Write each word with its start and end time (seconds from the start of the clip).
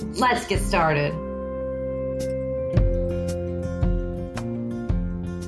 Let's 0.00 0.46
get 0.46 0.60
started. 0.60 1.12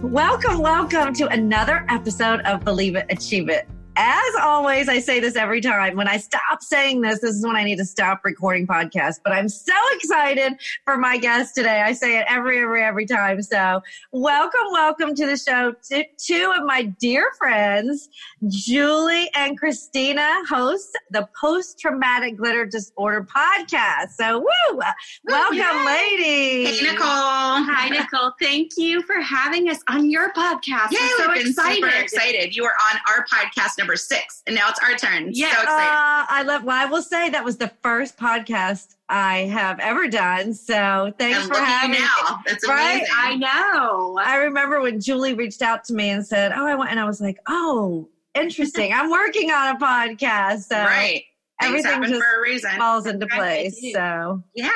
Welcome, 0.02 0.58
welcome 0.58 1.14
to 1.14 1.28
another 1.28 1.86
episode 1.88 2.40
of 2.40 2.64
Believe 2.64 2.96
It, 2.96 3.06
Achieve 3.10 3.48
It. 3.48 3.68
As 4.02 4.34
always, 4.40 4.88
I 4.88 4.98
say 4.98 5.20
this 5.20 5.36
every 5.36 5.60
time. 5.60 5.94
When 5.94 6.08
I 6.08 6.16
stop 6.16 6.62
saying 6.62 7.02
this, 7.02 7.20
this 7.20 7.36
is 7.36 7.44
when 7.44 7.54
I 7.54 7.64
need 7.64 7.76
to 7.76 7.84
stop 7.84 8.22
recording 8.24 8.66
podcasts. 8.66 9.20
But 9.22 9.34
I'm 9.34 9.46
so 9.46 9.74
excited 9.92 10.54
for 10.86 10.96
my 10.96 11.18
guest 11.18 11.54
today. 11.54 11.82
I 11.82 11.92
say 11.92 12.18
it 12.18 12.24
every, 12.26 12.60
every, 12.62 12.82
every 12.82 13.04
time. 13.04 13.42
So 13.42 13.82
welcome, 14.10 14.62
welcome 14.72 15.14
to 15.16 15.26
the 15.26 15.36
show. 15.36 15.74
to 15.90 16.04
two 16.16 16.54
of 16.58 16.64
my 16.64 16.84
dear 16.98 17.30
friends, 17.36 18.08
Julie 18.48 19.28
and 19.36 19.58
Christina, 19.58 20.26
host 20.48 20.96
the 21.10 21.28
Post 21.38 21.78
Traumatic 21.78 22.38
Glitter 22.38 22.64
Disorder 22.64 23.26
podcast. 23.26 24.12
So 24.16 24.38
woo! 24.38 24.80
Welcome, 25.26 25.58
Yay. 25.58 25.84
ladies. 25.84 26.80
Hey, 26.80 26.86
Nicole. 26.90 27.06
Hi, 27.06 27.88
Nicole. 27.92 28.32
Thank 28.40 28.70
you 28.78 29.02
for 29.02 29.20
having 29.20 29.68
us 29.68 29.80
on 29.88 30.08
your 30.10 30.32
podcast. 30.32 30.90
Yay, 30.92 30.98
We're 31.02 31.18
so 31.18 31.28
we've 31.28 31.36
been 31.36 31.46
excited. 31.48 31.74
super 31.84 32.02
excited. 32.02 32.56
You 32.56 32.62
were 32.62 32.72
on 32.90 32.98
our 33.10 33.26
podcast 33.26 33.76
number 33.76 33.89
six, 33.96 34.42
and 34.46 34.54
now 34.56 34.68
it's 34.68 34.78
our 34.80 34.96
turn. 34.96 35.30
Yeah, 35.32 35.50
so 35.52 35.62
Uh. 35.62 36.26
I 36.28 36.42
love. 36.46 36.64
Well, 36.64 36.76
I 36.76 36.86
will 36.86 37.02
say 37.02 37.28
that 37.30 37.44
was 37.44 37.56
the 37.58 37.68
first 37.82 38.16
podcast 38.18 38.96
I 39.08 39.38
have 39.52 39.78
ever 39.80 40.08
done. 40.08 40.54
So 40.54 41.12
thanks 41.18 41.38
and 41.40 41.48
for 41.48 41.60
having 41.60 41.92
me. 41.92 41.98
now. 41.98 42.40
That's 42.46 42.66
Right? 42.68 42.96
amazing. 42.98 43.14
I 43.16 43.36
know. 43.36 44.18
I 44.24 44.36
remember 44.36 44.80
when 44.80 45.00
Julie 45.00 45.34
reached 45.34 45.62
out 45.62 45.84
to 45.84 45.94
me 45.94 46.10
and 46.10 46.26
said, 46.26 46.52
"Oh, 46.54 46.66
I 46.66 46.74
want," 46.74 46.90
and 46.90 47.00
I 47.00 47.04
was 47.04 47.20
like, 47.20 47.38
"Oh, 47.48 48.08
interesting. 48.34 48.92
I'm 48.92 49.10
working 49.10 49.50
on 49.50 49.76
a 49.76 49.78
podcast." 49.78 50.64
So 50.68 50.76
right. 50.76 51.24
Things 51.60 51.84
everything 51.84 52.10
just 52.14 52.24
for 52.24 52.38
a 52.38 52.42
reason. 52.42 52.70
falls 52.78 53.04
into 53.04 53.26
Right, 53.26 53.38
place. 53.38 53.80
they. 53.82 53.92
So, 53.92 54.42
yeah, 54.54 54.70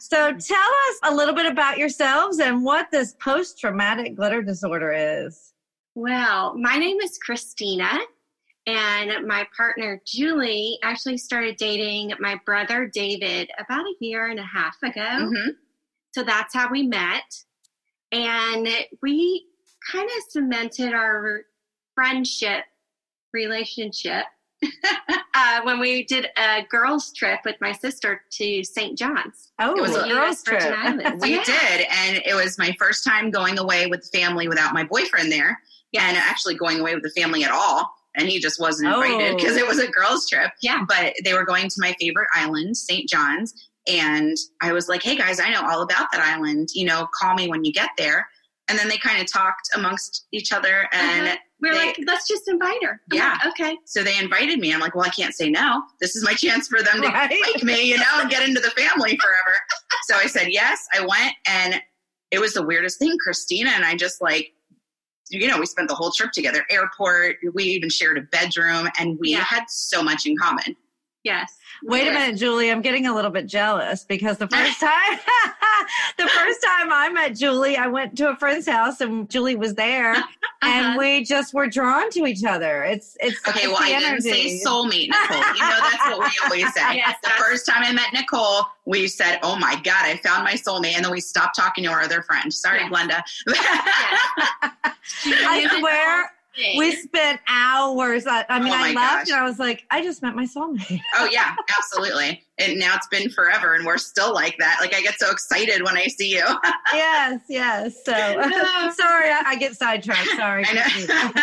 so 0.00 0.32
tell 0.32 0.58
us 0.88 0.98
a 1.04 1.14
little 1.14 1.32
bit 1.32 1.46
about 1.46 1.78
yourselves 1.78 2.40
and 2.40 2.64
what 2.64 2.90
this 2.90 3.14
post-traumatic 3.20 4.16
glitter 4.16 4.42
disorder 4.42 4.92
is. 4.92 5.52
Well, 5.94 6.56
my 6.58 6.76
name 6.76 6.98
is 6.98 7.18
Christina, 7.18 8.00
and 8.66 9.26
my 9.26 9.46
partner 9.56 10.00
Julie 10.06 10.78
actually 10.82 11.18
started 11.18 11.56
dating 11.56 12.12
my 12.20 12.40
brother 12.46 12.90
David 12.92 13.50
about 13.58 13.84
a 13.84 13.94
year 14.00 14.26
and 14.28 14.38
a 14.40 14.44
half 14.44 14.76
ago. 14.82 15.00
Mhm. 15.00 15.56
So 16.14 16.22
that's 16.22 16.54
how 16.54 16.70
we 16.70 16.86
met. 16.86 17.24
And 18.12 18.68
we 19.02 19.46
kind 19.90 20.04
of 20.08 20.22
cemented 20.30 20.94
our 20.94 21.42
friendship 21.94 22.64
relationship 23.32 24.24
uh, 25.34 25.60
when 25.64 25.78
we 25.80 26.04
did 26.04 26.28
a 26.38 26.62
girls' 26.70 27.12
trip 27.12 27.40
with 27.44 27.56
my 27.60 27.72
sister 27.72 28.22
to 28.30 28.62
St. 28.64 28.96
John's. 28.96 29.52
Oh, 29.58 29.74
It 29.76 29.80
was 29.80 29.96
a 29.96 30.08
girls 30.08 30.42
trip. 30.42 30.62
We 31.20 31.34
Yeah. 31.34 31.44
did, 31.44 31.86
and 31.90 32.22
it 32.24 32.34
was 32.34 32.56
my 32.58 32.74
first 32.78 33.04
time 33.04 33.30
going 33.30 33.58
away 33.58 33.86
with 33.86 34.08
the 34.10 34.18
family 34.18 34.48
without 34.48 34.72
my 34.72 34.84
boyfriend 34.84 35.30
there, 35.30 35.60
yeah. 35.92 36.08
and 36.08 36.16
actually 36.16 36.54
going 36.54 36.80
away 36.80 36.94
with 36.94 37.02
the 37.02 37.10
family 37.20 37.44
at 37.44 37.50
all. 37.50 37.92
And 38.16 38.28
he 38.28 38.38
just 38.40 38.60
wasn't 38.60 38.94
invited 38.94 39.32
Oh. 39.32 39.36
because 39.36 39.56
it 39.56 39.66
was 39.66 39.78
a 39.78 39.88
girls' 39.88 40.28
trip. 40.28 40.50
Yeah. 40.62 40.84
But 40.88 41.14
they 41.24 41.34
were 41.34 41.44
going 41.44 41.68
to 41.68 41.74
my 41.78 41.94
favorite 42.00 42.28
island, 42.34 42.76
St. 42.76 43.08
John's, 43.08 43.52
and 43.88 44.36
I 44.62 44.72
was 44.72 44.88
like, 44.88 45.02
"Hey 45.02 45.16
guys, 45.16 45.40
I 45.40 45.50
know 45.50 45.62
all 45.62 45.82
about 45.82 46.10
that 46.12 46.20
island. 46.20 46.68
You 46.74 46.86
know, 46.86 47.08
call 47.20 47.34
me 47.34 47.48
when 47.48 47.64
you 47.64 47.72
get 47.72 47.90
there." 47.98 48.26
And 48.68 48.78
then 48.78 48.88
they 48.88 48.96
kind 48.96 49.20
of 49.20 49.30
talked 49.30 49.68
amongst 49.74 50.26
each 50.32 50.52
other, 50.52 50.88
and 50.92 51.26
Uh-huh. 51.28 51.36
We're 51.60 51.72
they- 51.72 51.86
like, 51.86 51.98
let's 52.06 52.26
just 52.28 52.46
invite 52.48 52.82
her. 52.84 53.00
I'm 53.10 53.16
Yeah. 53.18 53.38
like, 53.44 53.46
okay. 53.60 53.76
so 53.86 54.02
they 54.02 54.18
invited 54.18 54.58
me. 54.58 54.72
I'm 54.74 54.80
like, 54.80 54.94
"Well, 54.94 55.04
I 55.06 55.10
can't 55.10 55.34
say 55.34 55.48
no. 55.50 55.82
This 56.00 56.14
is 56.14 56.22
my 56.22 56.34
chance 56.34 56.68
for 56.68 56.82
them 56.82 57.00
to 57.02 57.08
Right? 57.08 57.34
like 57.54 57.62
me, 57.62 57.82
you 57.84 57.96
know, 57.98 58.20
and 58.20 58.28
get 58.30 58.46
into 58.46 58.60
the 58.60 58.70
family 58.72 59.16
forever. 59.22 59.58
so 60.06 60.16
I 60.16 60.26
said 60.26 60.48
yes. 60.50 60.86
I 60.94 61.00
went, 61.00 61.34
and 61.46 61.80
it 62.30 62.38
was 62.38 62.52
the 62.54 62.62
weirdest 62.62 62.98
thing. 62.98 63.16
Christina 63.24 63.70
and 63.70 63.84
I 63.84 63.96
just 63.96 64.20
like, 64.20 64.52
you 65.30 65.48
know, 65.48 65.58
we 65.58 65.66
spent 65.66 65.88
the 65.88 65.94
whole 65.94 66.10
trip 66.10 66.32
together. 66.32 66.64
Airport. 66.70 67.36
We 67.54 67.64
even 67.64 67.88
shared 67.90 68.18
a 68.18 68.22
bedroom, 68.22 68.88
and 68.98 69.18
we 69.18 69.30
Yeah. 69.30 69.44
had 69.44 69.64
so 69.68 70.02
much 70.02 70.26
in 70.26 70.36
common. 70.36 70.76
Yes. 71.22 71.56
Wait 71.86 72.08
a 72.08 72.12
minute, 72.12 72.36
Julie. 72.38 72.70
I'm 72.70 72.80
getting 72.80 73.06
a 73.06 73.14
little 73.14 73.30
bit 73.30 73.46
jealous 73.46 74.04
because 74.04 74.38
the 74.38 74.48
first 74.52 74.80
time, 74.80 75.18
the 76.16 76.26
first 76.28 76.62
time 76.62 76.90
I 76.92 77.10
met 77.12 77.36
Julie, 77.36 77.76
I 77.76 77.86
went 77.88 78.16
to 78.18 78.30
a 78.30 78.36
friend's 78.36 78.66
house 78.66 79.00
and 79.02 79.28
Julie 79.28 79.54
was 79.56 79.74
there, 79.74 80.14
and 80.62 80.86
Uh-huh. 80.86 80.96
we 80.98 81.24
just 81.24 81.52
were 81.52 81.66
drawn 81.68 82.10
to 82.10 82.26
each 82.26 82.42
other. 82.44 82.82
It's 82.84 83.16
it's 83.20 83.38
Okay, 83.46 83.60
it's 83.60 83.68
well, 83.68 83.78
I 83.80 83.98
didn't 83.98 84.22
say 84.22 84.60
soulmate, 84.64 85.08
Nicole. 85.08 85.36
You 85.54 85.60
know 85.60 85.78
that's 85.80 86.06
what 86.06 86.18
we 86.20 86.30
always 86.44 86.72
say. 86.74 86.96
Yes, 86.96 87.16
the 87.22 87.30
first 87.30 87.66
time 87.66 87.82
I 87.84 87.92
met 87.92 88.12
Nicole, 88.14 88.64
we 88.86 89.06
said, 89.06 89.38
"Oh 89.42 89.56
my 89.56 89.74
God, 89.84 90.04
I 90.06 90.16
found 90.24 90.44
my 90.44 90.54
soulmate," 90.54 90.94
and 90.96 91.04
then 91.04 91.12
we 91.12 91.20
stopped 91.20 91.54
talking 91.56 91.84
to 91.84 91.90
our 91.90 92.00
other 92.00 92.22
friend. 92.22 92.52
Sorry, 92.52 92.80
Yes. 92.80 92.90
Glenda. 92.90 93.22
I 95.26 95.78
swear 95.78 96.30
we 96.56 96.92
spent 96.92 97.40
hours. 97.48 98.26
I, 98.26 98.40
I 98.48 98.58
oh 98.58 98.62
mean, 98.62 98.72
Oh 98.72 98.76
I 98.76 98.92
left 98.92 98.96
gosh. 98.96 99.30
and 99.30 99.40
I 99.40 99.44
was 99.44 99.58
like, 99.58 99.84
I 99.90 100.02
just 100.02 100.22
met 100.22 100.34
my 100.34 100.44
soulmate. 100.44 101.00
oh 101.16 101.28
yeah, 101.30 101.54
absolutely. 101.76 102.42
And 102.58 102.78
now 102.78 102.94
it's 102.94 103.08
been 103.08 103.28
forever, 103.30 103.74
and 103.74 103.84
we're 103.84 103.98
still 103.98 104.32
like 104.32 104.54
that. 104.60 104.78
Like 104.80 104.94
I 104.94 105.00
get 105.02 105.18
so 105.18 105.28
excited 105.30 105.82
when 105.82 105.96
I 105.96 106.06
see 106.06 106.30
you. 106.36 106.44
yes, 106.94 107.40
yes. 107.48 107.96
So 108.04 108.12
sorry, 108.12 109.30
I, 109.30 109.42
I 109.44 109.56
get 109.58 109.74
sidetracked. 109.74 110.28
Sorry. 110.36 110.64
I 110.68 110.72
know. 110.72 111.32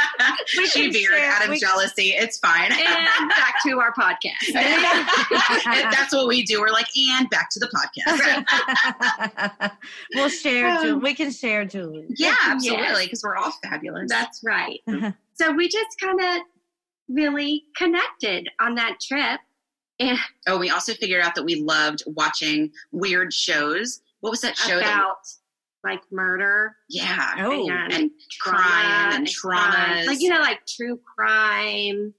We 0.57 0.65
she 0.67 0.83
can 0.83 0.93
veered 0.93 1.13
share- 1.13 1.29
out 1.31 1.43
of 1.43 1.49
we- 1.49 1.59
jealousy. 1.59 2.09
It's 2.15 2.39
fine. 2.39 2.71
and 2.71 3.29
back 3.29 3.55
to 3.65 3.79
our 3.79 3.93
podcast. 3.93 4.53
That's 5.91 6.13
what 6.13 6.27
we 6.27 6.43
do. 6.43 6.61
We're 6.61 6.69
like, 6.71 6.87
and 6.97 7.29
back 7.29 7.49
to 7.51 7.59
the 7.59 7.67
podcast. 7.67 9.71
we'll 10.15 10.29
share. 10.29 10.81
Ju- 10.81 10.93
Um, 10.95 11.01
we 11.01 11.13
can 11.13 11.31
share, 11.31 11.65
Julie. 11.65 12.05
yeah, 12.17 12.35
absolutely, 12.45 13.03
because 13.05 13.21
we're 13.23 13.35
all 13.35 13.51
fabulous. 13.63 14.09
That's 14.09 14.41
right. 14.45 14.79
So 15.33 15.51
we 15.51 15.67
just 15.67 15.99
kind 15.99 16.19
of 16.21 16.41
really 17.09 17.63
connected 17.75 18.47
on 18.59 18.75
that 18.75 18.97
trip. 19.01 19.39
And 20.01 20.17
Oh, 20.47 20.57
we 20.57 20.69
also 20.69 20.93
figured 20.93 21.21
out 21.21 21.35
that 21.35 21.43
we 21.43 21.55
loved 21.55 22.03
watching 22.07 22.71
weird 22.91 23.33
shows. 23.33 24.01
What 24.21 24.31
was 24.31 24.41
that 24.41 24.57
show? 24.57 24.79
that, 24.79 24.93
about 24.93 25.17
like 25.83 26.01
murder 26.11 26.75
yeah, 26.89 27.33
Oh, 27.39 27.67
and, 27.69 27.91
and 27.91 28.11
trauma 28.29 28.59
crime 28.59 29.13
and 29.13 29.27
traumas. 29.27 30.07
Like, 30.07 30.21
you 30.21 30.29
know, 30.29 30.39
like 30.39 30.59
true 30.67 30.99
crime, 31.15 32.13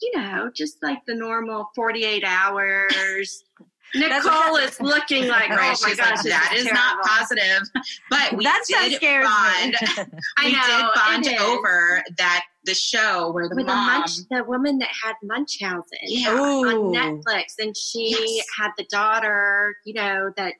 you 0.00 0.16
know, 0.16 0.50
just 0.54 0.82
like 0.82 0.98
the 1.06 1.14
normal 1.14 1.70
48 1.74 2.24
hours. 2.24 3.44
Nicole 3.94 4.56
is 4.56 4.78
looking 4.80 5.28
like, 5.28 5.48
right? 5.48 5.74
oh 5.74 5.86
my 5.88 5.94
gosh, 5.94 6.16
like, 6.16 6.22
that 6.24 6.52
is 6.54 6.66
not 6.66 7.02
positive. 7.02 7.62
But 8.10 8.36
we 8.36 8.44
that 8.44 8.62
did 8.68 9.00
bond. 9.00 10.12
I 10.38 10.46
we 10.46 10.52
know, 10.52 11.22
did 11.24 11.32
bond 11.34 11.40
over 11.40 12.02
that 12.18 12.44
the 12.68 12.74
show 12.74 13.32
where 13.32 13.48
the 13.48 13.56
With 13.56 13.66
the 13.66 13.74
munch, 13.74 14.10
the 14.30 14.44
woman 14.44 14.78
that 14.78 14.90
had 15.02 15.14
Munchausen 15.22 15.98
yeah. 16.02 16.34
On 16.34 16.92
Netflix, 16.92 17.54
and 17.58 17.74
she 17.76 18.10
Yes. 18.10 18.46
had 18.56 18.70
the 18.76 18.84
daughter, 18.84 19.74
you 19.86 19.94
know, 19.94 20.30
that 20.36 20.54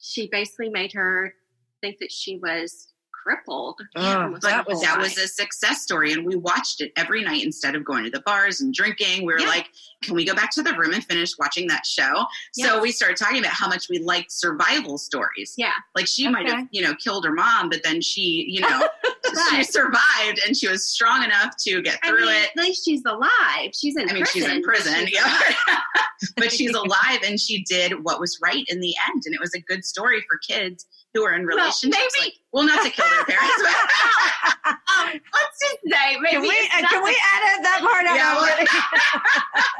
she 0.00 0.28
basically 0.28 0.70
made 0.70 0.92
her 0.94 1.34
think 1.82 1.98
that 2.00 2.10
she 2.10 2.38
was 2.38 2.89
crippled. 3.22 3.80
Oh, 3.96 4.20
Almost 4.22 4.42
that 4.42 4.66
was- 4.68 4.80
that 4.82 4.98
was 4.98 5.16
a 5.18 5.28
success 5.28 5.82
story 5.82 6.12
and 6.12 6.24
we 6.24 6.36
watched 6.36 6.80
it 6.80 6.92
every 6.96 7.22
night 7.22 7.44
instead 7.44 7.74
of 7.74 7.84
going 7.84 8.04
to 8.04 8.10
the 8.10 8.20
bars 8.22 8.60
and 8.60 8.72
drinking 8.72 9.26
we 9.26 9.32
were 9.32 9.40
Yeah. 9.40 9.48
like 9.48 9.66
can 10.02 10.14
we 10.14 10.24
go 10.24 10.34
back 10.34 10.50
to 10.52 10.62
the 10.62 10.72
room 10.74 10.94
and 10.94 11.04
finish 11.04 11.36
watching 11.38 11.66
that 11.68 11.84
show 11.86 12.24
so 12.52 12.80
we 12.80 12.90
started 12.92 13.16
talking 13.18 13.38
about 13.40 13.52
how 13.52 13.68
much 13.68 13.88
we 13.90 13.98
liked 13.98 14.32
survival 14.32 14.96
stories 14.98 15.54
Yeah. 15.58 15.72
like 15.94 16.06
she 16.06 16.28
might 16.28 16.48
have 16.48 16.66
you 16.70 16.82
know 16.82 16.94
killed 16.94 17.24
her 17.26 17.32
mom 17.32 17.68
but 17.68 17.82
then 17.82 18.00
she 18.00 18.46
you 18.48 18.60
know 18.60 18.88
she 19.50 19.62
survived 19.64 20.40
and 20.46 20.56
she 20.56 20.66
was 20.68 20.86
strong 20.86 21.22
enough 21.22 21.54
to 21.60 21.82
get 21.82 21.98
I 22.02 22.08
through 22.08 22.26
mean, 22.26 22.34
it 22.42 22.50
at 22.56 22.62
least 22.62 22.84
she's 22.84 23.02
alive. 23.06 23.70
She's 23.74 23.96
in 23.96 24.08
I 24.10 24.14
mean, 24.14 24.24
prison. 24.24 24.42
she's 24.42 24.50
in 24.50 24.60
but 24.62 24.64
prison, 24.68 25.06
she's 25.06 25.14
yeah. 25.14 25.40
but 26.36 26.52
she's 26.52 26.74
alive 26.74 27.20
and 27.24 27.38
she 27.38 27.62
did 27.64 28.02
what 28.02 28.18
was 28.18 28.38
right 28.42 28.64
in 28.68 28.80
the 28.80 28.92
end. 29.08 29.22
And 29.26 29.34
it 29.34 29.40
was 29.40 29.54
a 29.54 29.60
good 29.60 29.84
story 29.84 30.24
for 30.28 30.38
kids 30.38 30.86
who 31.14 31.24
are 31.24 31.34
in 31.34 31.46
Well, 31.46 31.56
relationships. 31.56 31.96
maybe- 32.16 32.24
like, 32.26 32.34
well, 32.52 32.64
not 32.66 32.84
to 32.84 32.90
kill 32.90 33.06
their 33.08 33.24
parents, 33.24 33.62
but 33.62 33.74
um, 34.98 35.08
let's 35.12 35.58
just 35.60 35.78
say 35.86 36.16
maybe 36.20 36.32
Can 36.34 36.42
we, 36.42 36.48
it's 36.48 36.74
uh, 36.74 36.88
can 36.88 37.02
we 37.04 37.10
edit 37.10 37.62
that 37.62 37.80
part 37.82 38.06
out? 38.06 38.16
Yeah, 38.16 38.34
already? 38.38 38.66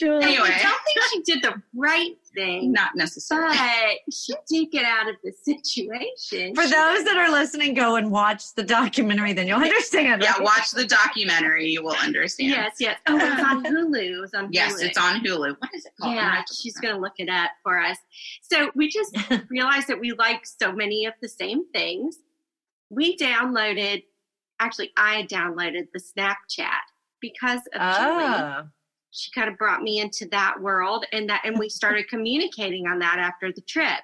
Julie. 0.00 0.24
Anyway. 0.24 0.48
I 0.50 0.62
don't 0.62 0.80
think 1.12 1.26
she 1.26 1.32
did 1.34 1.42
the 1.44 1.62
right 1.74 2.16
thing, 2.34 2.72
not 2.72 2.96
necessarily. 2.96 3.54
but 3.56 4.14
she 4.14 4.32
did 4.48 4.70
get 4.72 4.84
out 4.84 5.08
of 5.08 5.16
the 5.22 5.30
situation. 5.32 6.54
For 6.54 6.62
She- 6.62 6.70
those 6.70 7.04
that 7.04 7.16
are 7.16 7.30
listening, 7.30 7.74
go 7.74 7.96
and 7.96 8.10
watch 8.10 8.54
the 8.54 8.62
documentary, 8.62 9.34
then 9.34 9.46
you'll 9.46 9.60
understand. 9.60 10.22
Yeah, 10.22 10.32
right? 10.32 10.42
watch 10.42 10.70
the 10.70 10.86
documentary. 10.86 11.66
You 11.68 11.82
will 11.82 11.96
understand. 12.02 12.50
Yes, 12.50 12.76
yes. 12.80 12.98
Oh, 13.06 13.16
it's 13.16 13.42
on 13.44 13.64
Hulu. 13.64 14.16
It 14.16 14.20
was 14.20 14.32
on 14.34 14.48
Yes, 14.50 14.80
it's 14.80 14.96
on 14.98 15.20
Hulu. 15.22 15.56
What 15.60 15.70
is 15.74 15.84
it 15.84 15.92
called? 16.00 16.14
Yeah, 16.14 16.42
she's 16.50 16.76
going 16.78 16.94
to 16.94 17.00
look 17.00 17.14
it 17.18 17.28
up 17.28 17.50
for 17.62 17.78
us. 17.78 17.98
So 18.40 18.70
we 18.74 18.88
just 18.88 19.14
realized 19.50 19.88
that 19.88 20.00
we 20.00 20.12
like 20.12 20.46
so 20.46 20.72
many 20.72 21.04
of 21.04 21.12
the 21.20 21.28
same 21.28 21.70
things. 21.72 22.18
We 22.88 23.16
downloaded, 23.18 24.04
actually, 24.58 24.92
I 24.96 25.26
downloaded 25.30 25.88
the 25.92 26.00
Snapchat 26.00 26.70
because 27.20 27.60
of 27.74 27.96
Julie. 27.96 28.68
She 29.12 29.30
kind 29.32 29.48
of 29.48 29.58
brought 29.58 29.82
me 29.82 30.00
into 30.00 30.26
that 30.28 30.60
world, 30.60 31.04
and 31.12 31.28
that, 31.28 31.42
and 31.44 31.58
we 31.58 31.68
started 31.80 32.08
communicating 32.08 32.86
on 32.86 32.98
that 33.00 33.18
after 33.18 33.52
the 33.52 33.62
trip. 33.62 34.00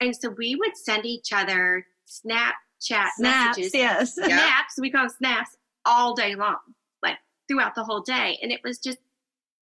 And 0.00 0.14
so 0.16 0.30
we 0.30 0.54
would 0.56 0.76
send 0.76 1.04
each 1.04 1.32
other 1.32 1.86
Snapchat 2.08 2.52
Snaps, 2.80 3.18
messages, 3.20 3.74
yes. 3.74 4.14
Yeah. 4.18 4.26
snaps. 4.28 4.74
We 4.78 4.90
call 4.90 5.02
them 5.02 5.14
snaps 5.16 5.56
all 5.84 6.14
day 6.14 6.34
long, 6.34 6.56
like 7.02 7.18
throughout 7.48 7.74
the 7.74 7.84
whole 7.84 8.00
day. 8.00 8.38
And 8.42 8.50
it 8.50 8.60
was 8.64 8.78
just 8.78 8.98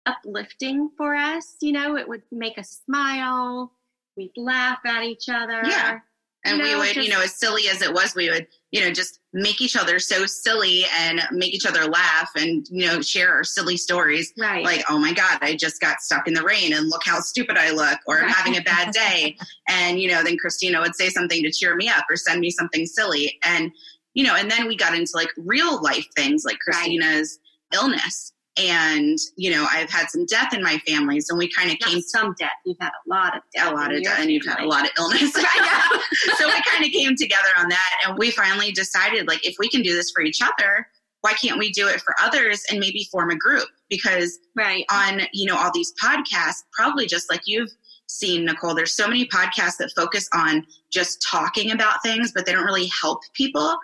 uplifting 0.05 0.89
for 0.97 1.15
us. 1.15 1.55
You 1.61 1.71
know, 1.73 1.97
it 1.97 2.07
would 2.07 2.23
make 2.31 2.57
us 2.57 2.81
smile. 2.85 3.71
We'd 4.17 4.31
laugh 4.37 4.79
at 4.85 5.03
each 5.03 5.29
other. 5.29 5.61
Yeah. 5.65 5.99
And 6.45 6.57
You 6.57 6.63
we 6.63 6.71
know, 6.71 6.79
would, 6.79 6.95
you 6.95 7.09
know, 7.09 7.21
as 7.21 7.35
silly 7.35 7.67
as 7.69 7.81
it 7.81 7.91
was, 7.93 8.15
we 8.15 8.29
would, 8.29 8.47
you 8.71 8.81
know, 8.81 8.91
just 8.91 9.19
make 9.35 9.59
each 9.59 9.75
other 9.75 9.99
so 9.99 10.25
silly 10.25 10.85
and 10.97 11.21
make 11.31 11.53
each 11.53 11.65
other 11.65 11.83
laugh 11.85 12.31
and, 12.37 12.65
you 12.71 12.87
know, 12.87 13.01
share 13.01 13.33
our 13.33 13.43
silly 13.43 13.75
stories. 13.75 14.33
Right. 14.37 14.63
Like, 14.63 14.85
oh 14.89 14.97
my 14.97 15.11
God, 15.11 15.39
I 15.41 15.57
just 15.57 15.81
got 15.81 15.99
stuck 15.99 16.25
in 16.25 16.33
the 16.33 16.41
rain 16.41 16.71
and 16.73 16.87
look 16.87 17.01
how 17.05 17.19
stupid 17.19 17.57
I 17.57 17.71
look, 17.71 17.99
or 18.07 18.17
I'm 18.21 18.29
having 18.29 18.55
a 18.55 18.61
bad 18.61 18.93
day. 18.93 19.35
and, 19.67 19.99
you 19.99 20.09
know, 20.09 20.23
then 20.23 20.37
Christina 20.37 20.79
would 20.79 20.95
say 20.95 21.09
something 21.09 21.43
to 21.43 21.51
cheer 21.51 21.75
me 21.75 21.89
up 21.89 22.05
or 22.09 22.15
send 22.15 22.39
me 22.39 22.49
something 22.49 22.85
silly. 22.85 23.37
And, 23.43 23.71
you 24.13 24.23
know, 24.23 24.35
and 24.35 24.49
then 24.49 24.69
we 24.69 24.77
got 24.77 24.95
into 24.95 25.11
like 25.15 25.29
real 25.37 25.81
life 25.83 26.07
things 26.15 26.45
like 26.45 26.57
Right. 26.65 26.75
Christina's 26.75 27.37
illness. 27.73 28.31
And, 28.57 29.17
you 29.35 29.51
know, 29.51 29.67
I've 29.69 29.89
had 29.89 30.09
some 30.09 30.25
death 30.25 30.53
in 30.53 30.63
my 30.63 30.77
family. 30.87 31.19
So 31.19 31.35
we 31.35 31.49
kind 31.51 31.71
of 31.71 31.79
came 31.79 31.99
some 32.01 32.33
death. 32.39 32.51
You've 32.65 32.77
had 32.79 32.91
a 33.05 33.09
lot 33.09 33.35
of 33.35 33.43
death. 33.53 33.71
a 33.71 33.75
lot 33.75 33.93
of 33.93 34.01
death, 34.01 34.19
and 34.19 34.31
you've 34.31 34.45
had 34.45 34.61
a 34.61 34.67
lot 34.67 34.85
of 34.85 34.91
illness. 34.97 35.33
So 36.37 36.47
we 36.47 36.61
kind 36.71 36.85
of 36.85 36.91
came 36.91 37.15
together 37.15 37.49
on 37.57 37.69
that, 37.69 37.89
and 38.05 38.17
we 38.17 38.31
finally 38.31 38.71
decided, 38.71 39.27
like, 39.27 39.45
if 39.45 39.55
we 39.59 39.67
can 39.69 39.81
do 39.81 39.93
this 39.93 40.11
for 40.11 40.21
each 40.23 40.39
other, 40.41 40.87
why 41.21 41.33
can't 41.33 41.57
we 41.57 41.71
do 41.71 41.87
it 41.87 42.01
for 42.01 42.15
others 42.21 42.63
and 42.69 42.79
maybe 42.79 43.07
form 43.11 43.31
a 43.31 43.35
group? 43.35 43.67
Because 43.89 44.37
Right. 44.55 44.85
on 44.91 45.21
you 45.33 45.45
know 45.47 45.57
all 45.57 45.71
these 45.73 45.91
podcasts, 46.01 46.63
probably 46.71 47.07
just 47.07 47.29
like 47.29 47.41
you've 47.45 47.71
seen, 48.07 48.45
Nicole, 48.45 48.75
there's 48.75 48.95
so 48.95 49.07
many 49.07 49.25
podcasts 49.27 49.77
that 49.77 49.91
focus 49.95 50.29
on 50.33 50.65
just 50.91 51.25
talking 51.27 51.71
about 51.71 52.03
things, 52.03 52.31
but 52.31 52.45
they 52.45 52.51
don't 52.51 52.65
really 52.65 52.89
help 53.01 53.21
people. 53.33 53.77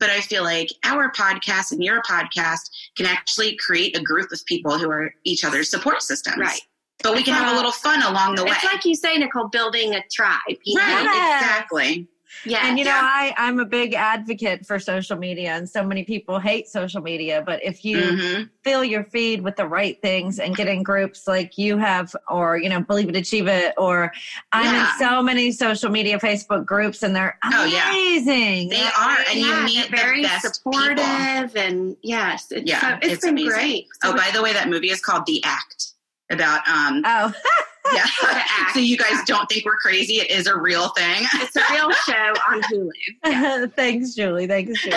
But 0.00 0.10
I 0.10 0.20
feel 0.20 0.42
like 0.42 0.68
our 0.84 1.10
podcast 1.12 1.72
and 1.72 1.82
your 1.82 2.02
podcast 2.02 2.70
can 2.96 3.06
actually 3.06 3.56
create 3.56 3.96
a 3.96 4.02
group 4.02 4.32
of 4.32 4.44
people 4.46 4.78
who 4.78 4.90
are 4.90 5.14
each 5.24 5.44
other's 5.44 5.70
support 5.70 6.02
systems. 6.02 6.38
Right. 6.38 6.60
But 7.02 7.14
we 7.14 7.22
can 7.22 7.34
have 7.34 7.52
a 7.52 7.56
little 7.56 7.72
fun 7.72 8.02
along 8.02 8.36
the 8.36 8.44
way. 8.44 8.50
It's 8.50 8.64
like 8.64 8.84
you 8.84 8.94
say, 8.94 9.18
Nicole, 9.18 9.48
building 9.48 9.94
a 9.94 10.02
tribe. 10.10 10.40
Right, 10.48 11.04
know? 11.04 11.38
Exactly. 11.38 12.08
Yeah. 12.46 12.66
And 12.66 12.78
you 12.78 12.84
know, 12.84 12.90
Yeah. 12.90 13.00
I, 13.02 13.34
I'm 13.38 13.58
a 13.60 13.64
big 13.64 13.94
advocate 13.94 14.66
for 14.66 14.78
social 14.78 15.16
media, 15.16 15.50
and 15.52 15.68
so 15.68 15.82
many 15.84 16.04
people 16.04 16.38
hate 16.38 16.68
social 16.68 17.00
media. 17.00 17.42
But 17.44 17.62
if 17.64 17.84
you 17.84 17.96
Mhm. 18.12 18.50
fill 18.62 18.84
your 18.84 19.04
feed 19.04 19.42
with 19.42 19.56
the 19.56 19.66
right 19.66 20.00
things 20.02 20.38
and 20.38 20.56
get 20.56 20.68
in 20.68 20.82
groups 20.82 21.26
like 21.26 21.56
you 21.58 21.76
have, 21.78 22.14
or 22.28 22.56
you 22.58 22.68
know, 22.68 22.80
believe 22.80 23.08
it, 23.08 23.16
achieve 23.16 23.46
it, 23.48 23.74
or 23.78 24.12
I'm 24.52 24.72
Yeah. 24.74 24.80
in 24.92 24.98
so 24.98 25.22
many 25.22 25.52
social 25.52 25.90
media 25.90 26.18
Facebook 26.18 26.64
groups, 26.66 27.02
and 27.02 27.14
they're 27.16 27.38
Oh, 27.44 27.64
yeah. 27.64 27.88
amazing. 27.90 28.68
They 28.68 28.82
are, 28.82 29.18
and 29.30 29.38
you 29.40 29.54
meet 29.64 29.88
very 29.90 30.22
the 30.22 30.28
best 30.28 30.54
supportive 30.56 30.96
people. 30.96 31.60
and 31.62 31.96
yes, 32.02 32.46
it's 32.50 32.68
Yeah, 32.68 32.80
so, 32.80 32.96
it's 33.02 33.12
it's 33.14 33.20
been 33.24 33.30
amazing. 33.34 33.50
great. 33.50 33.86
So 34.02 34.10
Oh, 34.10 34.16
by 34.16 34.30
the 34.32 34.42
way, 34.42 34.52
that 34.52 34.68
movie 34.68 34.90
is 34.90 35.00
called 35.00 35.26
The 35.26 35.42
Act 35.44 35.92
about 36.30 36.66
um 36.68 37.02
Oh, 37.04 37.32
yeah. 37.94 38.42
So 38.74 38.80
you 38.80 38.96
guys 38.96 39.22
don't 39.26 39.48
think 39.48 39.64
we're 39.64 39.76
crazy? 39.76 40.14
It 40.14 40.30
is 40.32 40.46
a 40.48 40.58
real 40.58 40.88
thing. 40.90 41.24
it's 41.34 41.54
a 41.54 41.62
real 41.70 41.92
show 41.92 42.34
on 42.50 42.60
Hulu. 42.62 43.72
thanks, 43.76 44.14
Julie. 44.14 44.48
Thanks, 44.48 44.82
Julie. 44.82 44.96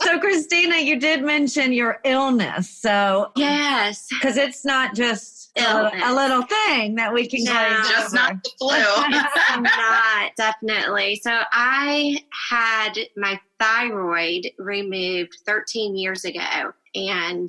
so, 0.00 0.18
Christina, 0.18 0.76
you 0.78 0.98
did 0.98 1.22
mention 1.22 1.72
your 1.74 1.98
illness, 2.04 2.70
so 2.70 3.30
Yes. 3.36 4.06
because 4.08 4.38
it's 4.38 4.64
not 4.64 4.94
just 4.94 5.50
a 5.58 5.74
little, 5.74 5.90
a 6.02 6.12
little 6.14 6.42
thing 6.44 6.94
that 6.94 7.12
we 7.12 7.26
can 7.26 7.44
No. 7.44 7.52
Just 7.90 8.14
over. 8.14 8.16
not 8.16 8.42
the 8.42 8.50
flu. 8.58 9.62
not 9.62 10.32
definitely. 10.36 11.20
So 11.22 11.38
I 11.52 12.22
had 12.50 12.92
my 13.16 13.38
thyroid 13.58 14.50
removed 14.58 15.36
13 15.46 15.96
years 15.96 16.24
ago, 16.24 16.72
and 16.94 17.48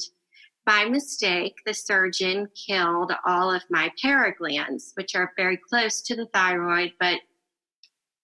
by 0.67 0.83
mistake, 0.83 1.55
the 1.65 1.73
surgeon 1.73 2.49
killed 2.53 3.13
all 3.25 3.49
of 3.51 3.63
my 3.69 3.89
paraglands, 4.03 4.91
which 4.95 5.15
are 5.15 5.31
very 5.37 5.55
close 5.57 6.01
to 6.01 6.15
the 6.15 6.25
thyroid, 6.33 6.91
but 6.99 7.21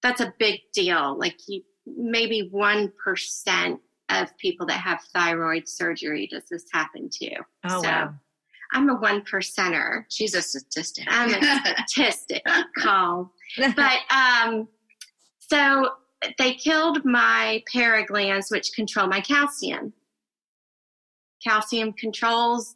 that's 0.01 0.19
a 0.19 0.33
big 0.37 0.59
deal. 0.73 1.17
Like 1.17 1.37
you, 1.47 1.63
maybe 1.87 2.49
one 2.51 2.91
percent 3.01 3.79
of 4.09 4.37
people 4.37 4.67
that 4.67 4.81
have 4.81 4.99
thyroid 5.13 5.69
surgery 5.69 6.27
does 6.29 6.43
this 6.51 6.65
happen 6.73 7.09
to. 7.13 7.29
Oh, 7.63 7.81
So, 7.81 7.87
wow. 7.89 8.13
I'm 8.73 8.89
a 8.89 8.95
one 8.95 9.21
percenter. 9.21 10.03
She's 10.09 10.35
a 10.35 10.41
statistic. 10.41 11.05
I'm 11.07 11.33
a 11.33 11.85
statistic 11.85 12.43
call. 12.77 13.31
But 13.57 13.99
um, 14.11 14.67
so 15.39 15.91
they 16.37 16.55
killed 16.55 17.05
my 17.05 17.63
paraglands, 17.73 18.51
which 18.51 18.73
control 18.73 19.07
my 19.07 19.21
calcium. 19.21 19.93
Calcium 21.43 21.93
controls 21.93 22.75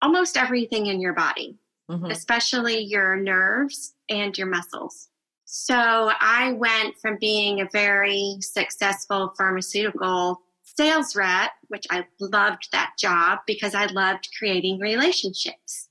almost 0.00 0.36
everything 0.36 0.86
in 0.86 1.00
your 1.00 1.12
body, 1.12 1.56
Mhm. 1.90 2.10
especially 2.10 2.80
your 2.80 3.16
nerves 3.16 3.94
and 4.08 4.36
your 4.36 4.48
muscles. 4.48 5.08
So 5.44 5.76
I 6.20 6.52
went 6.52 6.98
from 6.98 7.18
being 7.20 7.60
a 7.60 7.68
very 7.72 8.36
successful 8.40 9.34
pharmaceutical 9.36 10.40
sales 10.62 11.14
rep, 11.14 11.52
which 11.68 11.86
I 11.90 12.06
loved 12.18 12.68
that 12.72 12.94
job 12.98 13.40
because 13.46 13.74
I 13.74 13.86
loved 13.86 14.28
creating 14.38 14.78
relationships. 14.80 15.88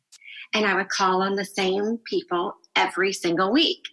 And 0.54 0.66
I 0.66 0.74
would 0.74 0.90
call 0.90 1.22
on 1.22 1.36
the 1.36 1.46
same 1.46 2.00
people 2.00 2.56
every 2.76 3.14
single 3.14 3.52
week 3.52 3.84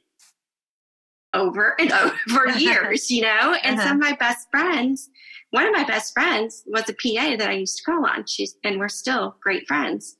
over 1.35 1.79
and 1.81 1.93
over 2.31 2.49
years, 2.59 3.11
you 3.11 3.23
know? 3.23 3.55
And 3.63 3.79
some 3.79 3.97
of 3.99 4.03
my 4.03 4.17
best 4.17 4.51
friends, 4.51 5.11
one 5.50 5.67
of 5.67 5.73
my 5.73 5.85
best 5.85 6.12
friends 6.12 6.62
was 6.67 6.88
a 6.88 6.93
PA 6.95 7.37
that 7.37 7.49
I 7.49 7.52
used 7.52 7.78
to 7.78 7.85
call 7.85 8.05
on. 8.05 8.26
She's 8.26 8.57
and 8.64 8.78
we're 8.78 8.88
still 8.88 9.37
great 9.43 9.67
friends. 9.67 10.17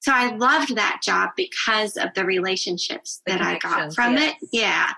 So 0.00 0.12
I 0.14 0.36
loved 0.36 0.76
that 0.76 1.00
job 1.02 1.30
because 1.36 1.96
of 1.96 2.14
the 2.14 2.24
relationships 2.24 3.20
The 3.26 3.32
that 3.32 3.42
I 3.42 3.58
got 3.58 3.94
from 3.94 4.14
yes. 4.14 4.36
it. 4.40 4.48
Yeah. 4.52 4.92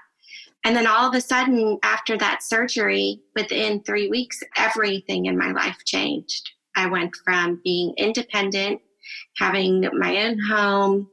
And 0.65 0.77
then 0.77 0.87
all 0.87 1.09
of 1.09 1.15
a 1.15 1.23
sudden, 1.23 1.79
after 1.83 2.19
that 2.19 2.43
surgery, 2.43 3.21
within 3.35 3.83
three 3.83 4.09
weeks, 4.11 4.43
everything 4.59 5.25
in 5.27 5.39
my 5.39 5.53
life 5.53 5.79
changed. 5.87 6.51
I 6.77 6.87
went 6.87 7.17
from 7.25 7.61
being 7.65 7.95
independent, 7.97 8.83
having 9.39 9.89
my 9.95 10.25
own 10.25 10.39
home, 10.39 11.09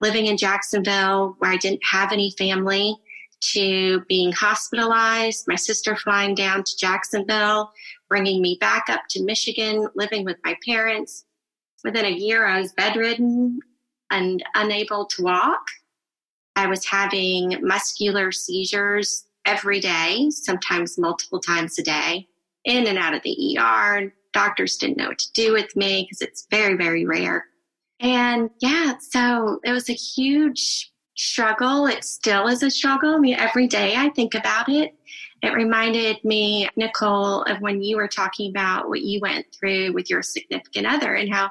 living 0.00 0.26
in 0.26 0.36
Jacksonville 0.36 1.36
where 1.38 1.52
I 1.52 1.56
didn't 1.56 1.84
have 1.88 2.12
any 2.12 2.32
family, 2.36 2.96
to 3.40 4.00
being 4.08 4.32
hospitalized, 4.32 5.46
my 5.46 5.54
sister 5.54 5.96
flying 5.96 6.34
down 6.34 6.64
to 6.64 6.76
Jacksonville, 6.76 7.72
bringing 8.08 8.42
me 8.42 8.56
back 8.60 8.86
up 8.88 9.02
to 9.10 9.22
Michigan, 9.22 9.88
living 9.94 10.24
with 10.24 10.36
my 10.44 10.56
parents. 10.66 11.24
Within 11.84 12.04
a 12.04 12.10
year, 12.10 12.46
I 12.46 12.60
was 12.60 12.72
bedridden 12.72 13.60
and 14.10 14.42
unable 14.54 15.06
to 15.06 15.22
walk. 15.22 15.60
I 16.56 16.66
was 16.66 16.84
having 16.84 17.56
muscular 17.62 18.32
seizures 18.32 19.24
every 19.46 19.80
day, 19.80 20.28
sometimes 20.30 20.98
multiple 20.98 21.40
times 21.40 21.78
a 21.78 21.82
day, 21.82 22.26
in 22.64 22.86
and 22.86 22.98
out 22.98 23.14
of 23.14 23.22
the 23.22 23.58
ER. 23.58 24.12
Doctors 24.32 24.76
didn't 24.76 24.98
know 24.98 25.08
what 25.08 25.18
to 25.18 25.32
do 25.32 25.52
with 25.52 25.74
me 25.76 26.02
because 26.02 26.20
it's 26.20 26.46
very, 26.50 26.76
very 26.76 27.06
rare. 27.06 27.46
And 28.00 28.50
yeah, 28.60 28.94
so 29.00 29.60
it 29.64 29.72
was 29.72 29.88
a 29.88 29.94
huge 29.94 30.92
struggle. 31.18 31.86
It 31.86 32.04
still 32.04 32.46
is 32.46 32.62
a 32.62 32.70
struggle. 32.70 33.14
I 33.14 33.18
mean, 33.18 33.34
every 33.34 33.66
day 33.66 33.94
I 33.96 34.08
think 34.10 34.34
about 34.34 34.68
it. 34.68 34.94
It 35.42 35.52
reminded 35.52 36.24
me, 36.24 36.68
Nicole, 36.76 37.42
of 37.42 37.60
when 37.60 37.82
you 37.82 37.96
were 37.96 38.08
talking 38.08 38.50
about 38.50 38.88
what 38.88 39.02
you 39.02 39.20
went 39.20 39.46
through 39.52 39.92
with 39.92 40.08
your 40.08 40.22
significant 40.22 40.86
other 40.86 41.14
and 41.14 41.32
how 41.32 41.50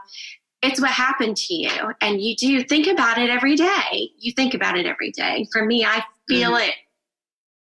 it's 0.62 0.82
what 0.82 0.90
happened 0.90 1.38
to 1.38 1.54
you. 1.54 1.70
And 2.02 2.22
you 2.22 2.36
do 2.36 2.64
think 2.64 2.88
about 2.88 3.18
it 3.18 3.30
every 3.30 3.56
day. 3.56 4.10
You 4.18 4.32
think 4.32 4.54
about 4.54 4.78
it 4.78 4.86
every 4.86 5.12
day. 5.12 5.48
For 5.52 5.66
me, 5.66 5.86
I 5.86 6.04
feel 6.28 6.52
mm-hmm. 6.52 6.70
it 6.70 6.76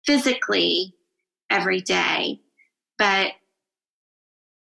physically 0.07 0.95
every 1.51 1.81
day. 1.81 2.41
But 2.99 3.33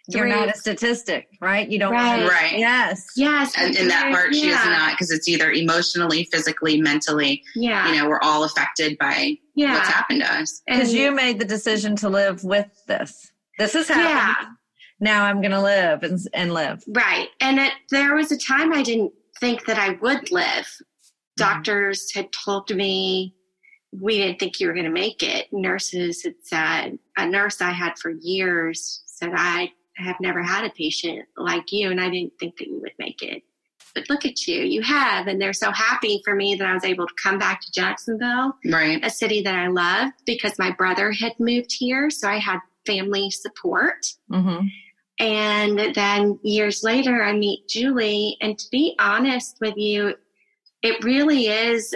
you're 0.07 0.27
not 0.27 0.49
a 0.49 0.57
statistic, 0.57 1.27
right? 1.41 1.69
You 1.69 1.79
don't. 1.79 1.91
Right. 1.91 2.27
right. 2.27 2.57
Yes. 2.57 3.05
Yes. 3.15 3.53
And 3.57 3.75
in 3.75 3.87
that 3.89 4.11
part, 4.11 4.33
yeah. 4.33 4.41
she 4.41 4.47
is 4.49 4.65
not 4.65 4.91
because 4.91 5.11
it's 5.11 5.27
either 5.27 5.51
emotionally, 5.51 6.25
physically, 6.31 6.81
mentally. 6.81 7.43
Yeah. 7.55 7.91
You 7.91 7.97
know, 7.97 8.07
we're 8.07 8.21
all 8.21 8.43
affected 8.45 8.97
by 8.97 9.37
yeah. 9.55 9.73
what's 9.73 9.89
happened 9.89 10.21
to 10.21 10.33
us. 10.33 10.61
Because 10.65 10.93
you 10.93 11.11
made 11.11 11.39
the 11.39 11.45
decision 11.45 11.95
to 11.97 12.09
live 12.09 12.43
with 12.43 12.67
this. 12.87 13.31
This 13.59 13.75
is 13.75 13.87
happened. 13.87 14.07
Yeah. 14.07 14.51
Now 14.99 15.25
I'm 15.25 15.41
going 15.41 15.51
to 15.51 15.61
live 15.61 16.03
and, 16.03 16.19
and 16.33 16.53
live. 16.53 16.83
Right. 16.87 17.27
And 17.41 17.59
it, 17.59 17.73
there 17.91 18.15
was 18.15 18.31
a 18.31 18.37
time 18.37 18.73
I 18.73 18.83
didn't 18.83 19.11
think 19.39 19.65
that 19.65 19.77
I 19.77 19.91
would 20.01 20.31
live. 20.31 20.65
Mm-hmm. 20.65 21.43
Doctors 21.43 22.11
had 22.13 22.31
told 22.31 22.73
me 22.73 23.35
we 23.91 24.17
didn't 24.17 24.39
think 24.39 24.59
you 24.59 24.67
were 24.67 24.73
going 24.73 24.85
to 24.85 24.91
make 24.91 25.21
it. 25.21 25.47
Nurses 25.51 26.23
had 26.23 26.35
said, 26.43 26.99
a 27.17 27.27
nurse 27.27 27.61
I 27.61 27.71
had 27.71 27.97
for 27.99 28.11
years 28.11 29.03
said, 29.05 29.31
I 29.35 29.71
have 29.97 30.19
never 30.19 30.41
had 30.41 30.65
a 30.65 30.69
patient 30.69 31.25
like 31.37 31.71
you, 31.71 31.91
and 31.91 31.99
I 31.99 32.09
didn't 32.09 32.33
think 32.39 32.57
that 32.57 32.67
you 32.67 32.79
would 32.81 32.93
make 32.99 33.21
it. 33.21 33.43
But 33.93 34.09
look 34.09 34.25
at 34.25 34.47
you, 34.47 34.61
you 34.61 34.81
have. 34.83 35.27
And 35.27 35.41
they're 35.41 35.53
so 35.53 35.71
happy 35.71 36.21
for 36.23 36.35
me 36.35 36.55
that 36.55 36.67
I 36.67 36.73
was 36.73 36.83
able 36.83 37.07
to 37.07 37.13
come 37.21 37.39
back 37.39 37.61
to 37.61 37.71
Jacksonville, 37.71 38.53
right. 38.65 39.03
a 39.03 39.09
city 39.09 39.41
that 39.41 39.55
I 39.55 39.67
love, 39.67 40.11
because 40.25 40.59
my 40.59 40.71
brother 40.71 41.11
had 41.11 41.33
moved 41.39 41.73
here. 41.75 42.09
So 42.11 42.27
I 42.27 42.37
had 42.37 42.59
family 42.85 43.31
support. 43.31 44.05
Mm-hmm. 44.31 44.67
And 45.19 45.95
then 45.95 46.39
years 46.43 46.83
later, 46.83 47.23
I 47.23 47.33
meet 47.33 47.67
Julie. 47.67 48.37
And 48.39 48.59
to 48.59 48.69
be 48.71 48.95
honest 48.99 49.57
with 49.59 49.75
you, 49.77 50.13
it 50.83 51.03
really 51.03 51.47
is 51.47 51.95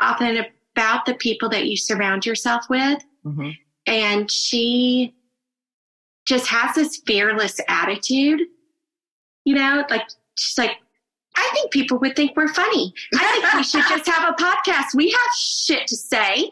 often 0.00 0.44
about 0.74 1.06
the 1.06 1.14
people 1.14 1.48
that 1.50 1.66
you 1.66 1.76
surround 1.76 2.26
yourself 2.26 2.64
with. 2.68 3.04
Mm-hmm. 3.24 3.50
And 3.86 4.30
she 4.30 5.14
just 6.26 6.46
has 6.46 6.74
this 6.74 7.02
fearless 7.06 7.60
attitude. 7.68 8.40
You 9.44 9.54
know, 9.54 9.84
like 9.90 10.02
she's 10.38 10.58
like, 10.58 10.76
I 11.36 11.50
think 11.52 11.72
people 11.72 11.98
would 11.98 12.16
think 12.16 12.36
we're 12.36 12.52
funny. 12.52 12.92
I 13.14 13.40
think 13.40 13.54
we 13.54 13.62
should 13.64 13.84
just 13.88 14.08
have 14.08 14.32
a 14.32 14.42
podcast. 14.42 14.94
We 14.94 15.10
have 15.10 15.34
shit 15.36 15.86
to 15.88 15.96
say. 15.96 16.50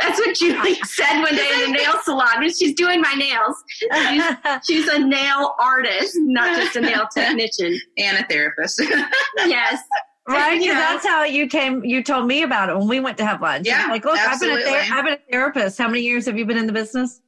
That's 0.00 0.18
what 0.18 0.36
Julie 0.36 0.74
said 0.84 1.20
one 1.20 1.36
day 1.36 1.50
in 1.54 1.72
the 1.72 1.78
nail 1.78 1.94
salon 2.02 2.40
when 2.40 2.52
she's 2.52 2.74
doing 2.74 3.00
my 3.00 3.14
nails. 3.14 3.62
She's, 4.08 4.84
she's 4.84 4.88
a 4.88 4.98
nail 4.98 5.54
artist, 5.60 6.16
not 6.16 6.56
just 6.60 6.76
a 6.76 6.80
nail 6.80 7.06
technician. 7.14 7.80
And 7.96 8.18
a 8.18 8.26
therapist. 8.26 8.82
yes. 9.36 9.80
Right, 10.26 10.58
because 10.58 10.74
that's 10.74 11.06
how 11.06 11.24
you 11.24 11.46
came. 11.46 11.84
You 11.84 12.02
told 12.02 12.26
me 12.26 12.42
about 12.42 12.70
it 12.70 12.78
when 12.78 12.88
we 12.88 12.98
went 12.98 13.18
to 13.18 13.26
have 13.26 13.42
lunch. 13.42 13.66
Yeah, 13.66 13.86
like, 13.88 14.04
look, 14.04 14.16
I've 14.18 14.40
been, 14.40 14.58
a 14.58 14.62
ther- 14.62 14.94
I've 14.94 15.04
been 15.04 15.14
a 15.14 15.30
therapist. 15.30 15.76
How 15.76 15.86
many 15.86 16.00
years 16.00 16.24
have 16.26 16.38
you 16.38 16.46
been 16.46 16.56
in 16.56 16.66
the 16.66 16.72
business? 16.72 17.20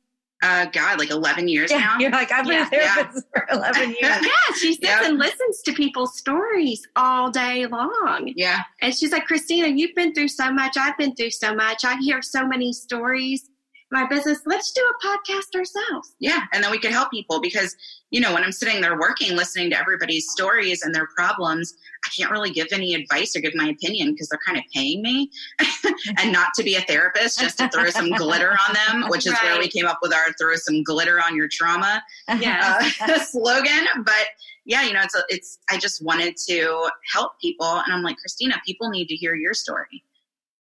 Uh, 0.43 0.66
God, 0.66 0.99
like 0.99 1.11
11 1.11 1.49
years 1.49 1.71
yeah, 1.71 1.78
now. 1.78 1.99
You're 1.99 2.11
like, 2.11 2.31
I've 2.31 2.45
been 2.45 2.55
yeah, 2.55 2.66
a 2.66 2.71
therapist 2.71 3.26
yeah. 3.35 3.40
for 3.40 3.57
11 3.57 3.83
years. 4.00 4.16
yeah, 4.23 4.55
she 4.55 4.75
sits 4.75 4.83
yep. 4.83 5.02
and 5.02 5.19
listens 5.19 5.62
to 5.62 5.73
people's 5.73 6.16
stories 6.19 6.87
all 6.97 7.31
day 7.31 7.66
long. 7.66 8.33
Yeah. 8.37 8.61
And 8.83 8.95
she's 8.95 9.12
like, 9.12 9.26
Christina, 9.26 9.69
you've 9.69 9.95
been 9.95 10.12
through 10.12 10.28
so 10.28 10.52
much. 10.52 10.76
I've 10.76 10.97
been 10.99 11.14
through 11.14 11.31
so 11.31 11.55
much. 11.55 11.85
I 11.85 11.97
hear 11.97 12.21
so 12.23 12.47
many 12.47 12.73
stories. 12.73 13.49
My 13.93 14.05
business, 14.07 14.40
let's 14.47 14.73
do 14.73 14.83
a 14.83 15.07
podcast 15.07 15.55
ourselves. 15.55 16.14
Yeah. 16.19 16.40
And 16.52 16.62
then 16.62 16.73
we 16.73 16.78
could 16.78 16.90
help 16.90 17.11
people 17.11 17.40
because, 17.40 17.76
you 18.11 18.21
know, 18.21 18.35
when 18.35 18.43
I'm 18.43 18.50
sitting 18.50 18.81
there 18.81 18.99
working, 18.99 19.37
listening 19.37 19.71
to 19.71 19.78
everybody's 19.78 20.28
stories 20.31 20.83
and 20.83 20.93
their 20.93 21.07
problems, 21.16 21.73
I 22.05 22.11
can't 22.16 22.33
really 22.33 22.50
give 22.50 22.66
any 22.73 22.95
advice 22.95 23.37
or 23.37 23.40
give 23.40 23.55
my 23.55 23.69
opinion 23.69 24.12
because 24.12 24.28
they're 24.28 24.40
kind 24.45 24.59
of 24.59 24.64
paying 24.75 25.02
me 25.02 25.31
and 26.19 26.33
not 26.33 26.49
to 26.55 26.64
be 26.64 26.75
a 26.75 26.81
therapist, 26.81 27.38
just 27.38 27.59
to 27.59 27.69
throw 27.69 27.88
some 27.90 28.11
glitter 28.11 28.50
on 28.69 28.75
them, 28.75 29.05
which 29.09 29.26
is 29.26 29.33
right. 29.35 29.45
where 29.45 29.59
we 29.59 29.69
came 29.69 29.87
up 29.87 29.99
with 30.02 30.12
our 30.12 30.33
throw 30.40 30.57
some 30.57 30.83
glitter 30.83 31.21
on 31.21 31.37
your 31.37 31.49
trauma 31.49 32.02
yeah. 32.40 32.90
uh, 33.02 33.21
slogan. 33.21 33.87
But 34.05 34.26
yeah, 34.64 34.83
you 34.83 34.95
know, 34.95 35.02
it's, 35.02 35.14
a, 35.14 35.23
it's, 35.28 35.59
I 35.71 35.78
just 35.78 36.05
wanted 36.05 36.37
to 36.49 36.90
help 37.12 37.40
people. 37.40 37.66
And 37.66 37.93
I'm 37.93 38.02
like, 38.02 38.16
Christina, 38.16 38.61
people 38.66 38.90
need 38.90 39.07
to 39.09 39.14
hear 39.14 39.37
your 39.37 39.55
story. 39.55 40.02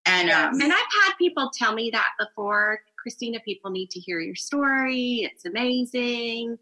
And, 0.04 0.30
um, 0.30 0.54
and 0.60 0.72
I've 0.72 1.04
had 1.04 1.14
people 1.18 1.50
tell 1.52 1.74
me 1.74 1.90
that 1.90 2.10
before. 2.18 2.80
Christina, 3.06 3.38
people 3.44 3.70
need 3.70 3.88
to 3.90 4.00
hear 4.00 4.18
your 4.18 4.34
story. 4.34 5.30
It's 5.30 5.44
amazing. 5.44 6.58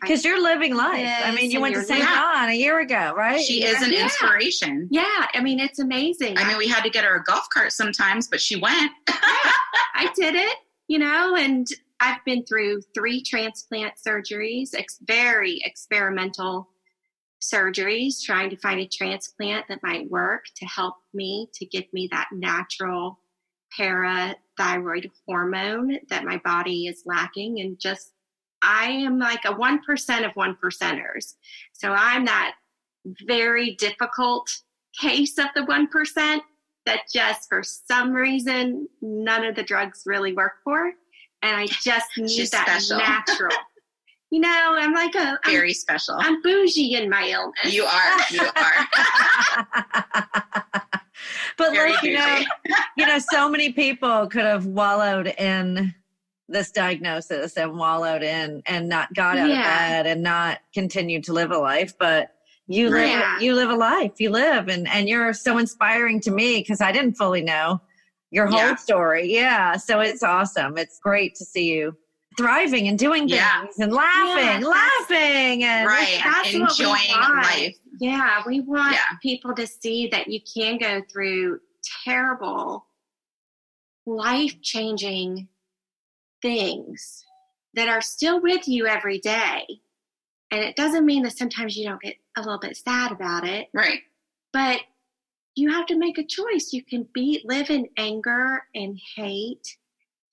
Because 0.00 0.24
you're 0.24 0.40
living 0.40 0.76
life. 0.76 1.12
I 1.24 1.34
mean, 1.34 1.50
you 1.50 1.60
went 1.60 1.74
to 1.74 1.82
St. 1.82 2.04
John 2.04 2.50
a 2.50 2.54
year 2.54 2.78
ago, 2.78 3.14
right? 3.16 3.40
She 3.40 3.62
yeah. 3.62 3.70
is 3.70 3.82
an 3.82 3.92
yeah. 3.92 4.04
inspiration. 4.04 4.86
Yeah. 4.92 5.26
I 5.34 5.40
mean, 5.42 5.58
it's 5.58 5.80
amazing. 5.80 6.38
I 6.38 6.46
mean, 6.46 6.56
we 6.56 6.68
had 6.68 6.84
to 6.84 6.88
get 6.90 7.04
her 7.04 7.16
a 7.16 7.24
golf 7.24 7.48
cart 7.52 7.72
sometimes, 7.72 8.28
but 8.28 8.40
she 8.40 8.54
went. 8.60 8.92
I 9.08 10.08
did 10.14 10.36
it, 10.36 10.56
you 10.86 11.00
know, 11.00 11.34
and 11.34 11.66
I've 11.98 12.24
been 12.24 12.44
through 12.44 12.82
three 12.94 13.20
transplant 13.20 13.94
surgeries, 13.96 14.76
ex- 14.76 15.00
very 15.04 15.60
experimental 15.64 16.68
surgeries, 17.42 18.22
trying 18.22 18.50
to 18.50 18.56
find 18.58 18.78
a 18.78 18.86
transplant 18.86 19.66
that 19.66 19.82
might 19.82 20.08
work 20.08 20.44
to 20.58 20.66
help 20.66 20.94
me 21.12 21.48
to 21.54 21.66
give 21.66 21.92
me 21.92 22.08
that 22.12 22.28
natural 22.32 23.18
parathyroid 23.78 25.10
hormone 25.26 25.98
that 26.08 26.24
my 26.24 26.38
body 26.44 26.86
is 26.86 27.02
lacking 27.06 27.60
and 27.60 27.78
just 27.78 28.12
I 28.62 28.90
am 28.90 29.18
like 29.18 29.44
a 29.44 29.54
1% 29.54 30.26
of 30.26 30.32
one 30.34 30.56
percenters. 30.62 31.34
So 31.72 31.92
I'm 31.92 32.24
that 32.24 32.54
very 33.26 33.74
difficult 33.76 34.50
case 35.00 35.38
of 35.38 35.46
the 35.54 35.62
1% 35.62 36.40
that 36.86 37.00
just 37.12 37.48
for 37.48 37.62
some 37.62 38.12
reason 38.12 38.88
none 39.00 39.44
of 39.44 39.54
the 39.54 39.62
drugs 39.62 40.02
really 40.06 40.32
work 40.32 40.54
for. 40.64 40.92
And 41.42 41.56
I 41.56 41.66
just 41.66 42.06
need 42.16 42.30
She's 42.30 42.50
that 42.50 42.66
special. 42.66 42.98
natural. 42.98 43.56
you 44.30 44.40
know, 44.40 44.74
I'm 44.76 44.92
like 44.92 45.14
a 45.14 45.38
very 45.44 45.70
I'm, 45.70 45.74
special. 45.74 46.16
I'm 46.18 46.42
bougie 46.42 46.94
in 46.94 47.08
my 47.08 47.28
illness. 47.28 47.72
You 47.72 47.84
are. 47.84 48.18
You 48.30 48.48
are. 48.56 50.64
but 51.56 51.72
very 51.72 51.92
like, 51.92 52.02
you 52.02 52.14
know, 52.14 52.40
you 52.96 53.06
know, 53.06 53.18
so 53.18 53.48
many 53.48 53.72
people 53.72 54.26
could 54.26 54.44
have 54.44 54.66
wallowed 54.66 55.28
in 55.38 55.94
this 56.48 56.70
diagnosis 56.70 57.56
and 57.56 57.76
wallowed 57.76 58.22
in 58.22 58.62
and 58.66 58.88
not 58.88 59.12
got 59.14 59.36
out 59.38 59.48
yeah. 59.48 59.58
of 59.58 59.64
bed 59.64 60.06
and 60.06 60.22
not 60.22 60.58
continued 60.72 61.22
to 61.24 61.32
live 61.32 61.50
a 61.50 61.58
life 61.58 61.92
but 61.98 62.34
you 62.66 62.88
live 62.88 63.08
yeah. 63.08 63.38
you 63.38 63.54
live 63.54 63.70
a 63.70 63.76
life 63.76 64.12
you 64.18 64.30
live 64.30 64.68
and 64.68 64.88
and 64.88 65.08
you're 65.08 65.32
so 65.34 65.58
inspiring 65.58 66.20
to 66.20 66.30
me 66.30 66.58
because 66.58 66.80
i 66.80 66.90
didn't 66.90 67.14
fully 67.14 67.42
know 67.42 67.80
your 68.30 68.46
whole 68.46 68.58
yeah. 68.58 68.74
story 68.76 69.30
yeah 69.30 69.76
so 69.76 70.00
it's 70.00 70.22
awesome 70.22 70.78
it's 70.78 70.98
great 70.98 71.34
to 71.34 71.44
see 71.44 71.70
you 71.70 71.94
thriving 72.38 72.88
and 72.88 72.98
doing 72.98 73.28
things 73.28 73.32
yeah. 73.32 73.64
and 73.78 73.92
laughing 73.92 74.64
laughing 74.64 75.64
and 75.64 75.86
right 75.86 76.22
enjoying 76.54 77.10
life 77.36 77.76
yeah 77.98 78.42
we 78.46 78.60
want 78.60 78.96
people 79.22 79.54
to 79.54 79.66
see 79.66 80.08
that 80.08 80.28
you 80.28 80.40
can 80.54 80.78
go 80.78 81.02
through 81.10 81.60
terrible 82.04 82.86
life 84.06 84.60
changing 84.62 85.48
things 86.42 87.24
that 87.74 87.88
are 87.88 88.00
still 88.00 88.40
with 88.40 88.66
you 88.66 88.86
every 88.86 89.18
day. 89.18 89.64
And 90.50 90.62
it 90.62 90.76
doesn't 90.76 91.04
mean 91.04 91.22
that 91.24 91.36
sometimes 91.36 91.76
you 91.76 91.86
don't 91.86 92.00
get 92.00 92.16
a 92.36 92.40
little 92.40 92.58
bit 92.58 92.76
sad 92.76 93.12
about 93.12 93.46
it. 93.46 93.68
Right. 93.74 94.00
But 94.52 94.80
you 95.54 95.70
have 95.70 95.86
to 95.86 95.98
make 95.98 96.18
a 96.18 96.24
choice. 96.24 96.72
You 96.72 96.82
can 96.82 97.06
be 97.12 97.42
live 97.44 97.68
in 97.68 97.88
anger 97.98 98.62
and 98.74 98.98
hate 99.16 99.76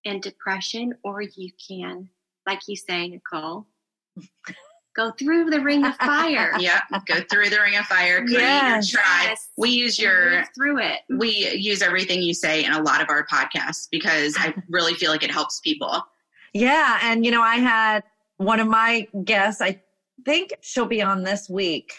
and 0.05 0.21
depression, 0.21 0.93
or 1.03 1.21
you 1.21 1.51
can, 1.67 2.09
like 2.47 2.61
you 2.67 2.75
say, 2.75 3.07
Nicole, 3.07 3.67
go 4.95 5.11
through 5.11 5.49
the 5.49 5.59
ring 5.59 5.85
of 5.85 5.95
fire. 5.97 6.53
yeah, 6.59 6.81
go 7.05 7.19
through 7.29 7.49
the 7.49 7.59
ring 7.59 7.75
of 7.77 7.85
fire. 7.85 8.25
Create 8.25 8.39
yes. 8.41 8.91
your 8.91 9.01
tribe. 9.01 9.27
Yes. 9.29 9.49
We 9.57 9.69
use 9.69 9.99
your 9.99 10.45
through 10.55 10.79
it. 10.79 10.99
We 11.09 11.49
use 11.55 11.81
everything 11.81 12.21
you 12.21 12.33
say 12.33 12.63
in 12.63 12.71
a 12.71 12.81
lot 12.81 13.01
of 13.01 13.09
our 13.09 13.25
podcasts 13.27 13.87
because 13.91 14.35
I 14.39 14.53
really 14.69 14.93
feel 14.93 15.11
like 15.11 15.23
it 15.23 15.31
helps 15.31 15.59
people. 15.59 16.01
Yeah, 16.53 16.99
and 17.03 17.25
you 17.25 17.31
know, 17.31 17.41
I 17.41 17.55
had 17.57 18.03
one 18.37 18.59
of 18.59 18.67
my 18.67 19.07
guests. 19.25 19.61
I 19.61 19.81
think 20.23 20.53
she'll 20.61 20.85
be 20.85 21.01
on 21.01 21.23
this 21.23 21.49
week. 21.49 21.93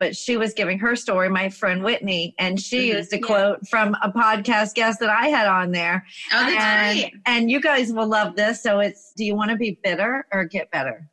but 0.00 0.16
she 0.16 0.36
was 0.38 0.54
giving 0.54 0.78
her 0.78 0.96
story, 0.96 1.28
my 1.28 1.48
friend 1.50 1.84
Whitney, 1.84 2.34
and 2.38 2.58
she 2.58 2.88
Mhm. 2.88 2.94
used 2.96 3.12
a 3.12 3.16
Yeah. 3.18 3.26
quote 3.26 3.68
from 3.68 3.94
a 4.02 4.10
podcast 4.10 4.74
guest 4.74 4.98
that 5.00 5.10
I 5.10 5.28
had 5.28 5.46
on 5.46 5.72
there. 5.72 6.06
Oh, 6.32 6.40
that's 6.42 6.64
and, 6.64 6.98
great. 6.98 7.14
and 7.26 7.50
you 7.50 7.60
guys 7.60 7.92
will 7.92 8.06
love 8.06 8.34
this. 8.34 8.62
So 8.62 8.80
it's 8.80 9.12
do 9.16 9.24
you 9.24 9.34
want 9.36 9.50
to 9.50 9.56
be 9.56 9.78
bitter 9.84 10.26
or 10.32 10.44
get 10.44 10.70
better? 10.70 11.06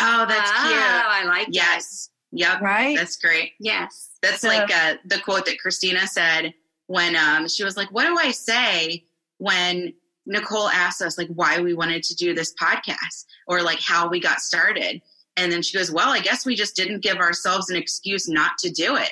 Oh, 0.00 0.26
that's 0.26 0.50
oh, 0.52 0.68
cute. 0.68 0.80
I 0.82 1.24
like 1.26 1.46
that. 1.46 1.54
Yes. 1.54 2.10
Yep. 2.32 2.60
Right? 2.60 2.96
That's 2.96 3.16
great. 3.16 3.52
Yes. 3.58 4.10
That's 4.22 4.40
So- 4.42 4.48
like 4.48 4.74
uh, 4.74 4.94
the 5.04 5.18
quote 5.20 5.46
that 5.46 5.58
Christina 5.60 6.06
said 6.06 6.54
when 6.86 7.16
um, 7.16 7.48
she 7.48 7.64
was 7.64 7.76
like, 7.76 7.90
"What 7.92 8.06
do 8.06 8.16
I 8.18 8.30
say 8.30 9.04
when 9.38 9.92
Nicole 10.26 10.68
asked 10.68 11.02
us 11.02 11.18
like 11.18 11.28
why 11.28 11.60
we 11.60 11.74
wanted 11.74 12.02
to 12.04 12.14
do 12.14 12.34
this 12.34 12.54
podcast 12.54 13.24
or 13.46 13.62
like 13.62 13.80
how 13.80 14.08
we 14.08 14.20
got 14.20 14.40
started?" 14.40 15.00
And 15.36 15.50
then 15.50 15.62
she 15.62 15.76
goes, 15.76 15.90
"Well, 15.90 16.10
I 16.10 16.20
guess 16.20 16.44
we 16.46 16.54
just 16.54 16.76
didn't 16.76 17.00
give 17.00 17.16
ourselves 17.16 17.70
an 17.70 17.76
excuse 17.76 18.28
not 18.28 18.58
to 18.58 18.70
do 18.70 18.96
it. 18.96 19.10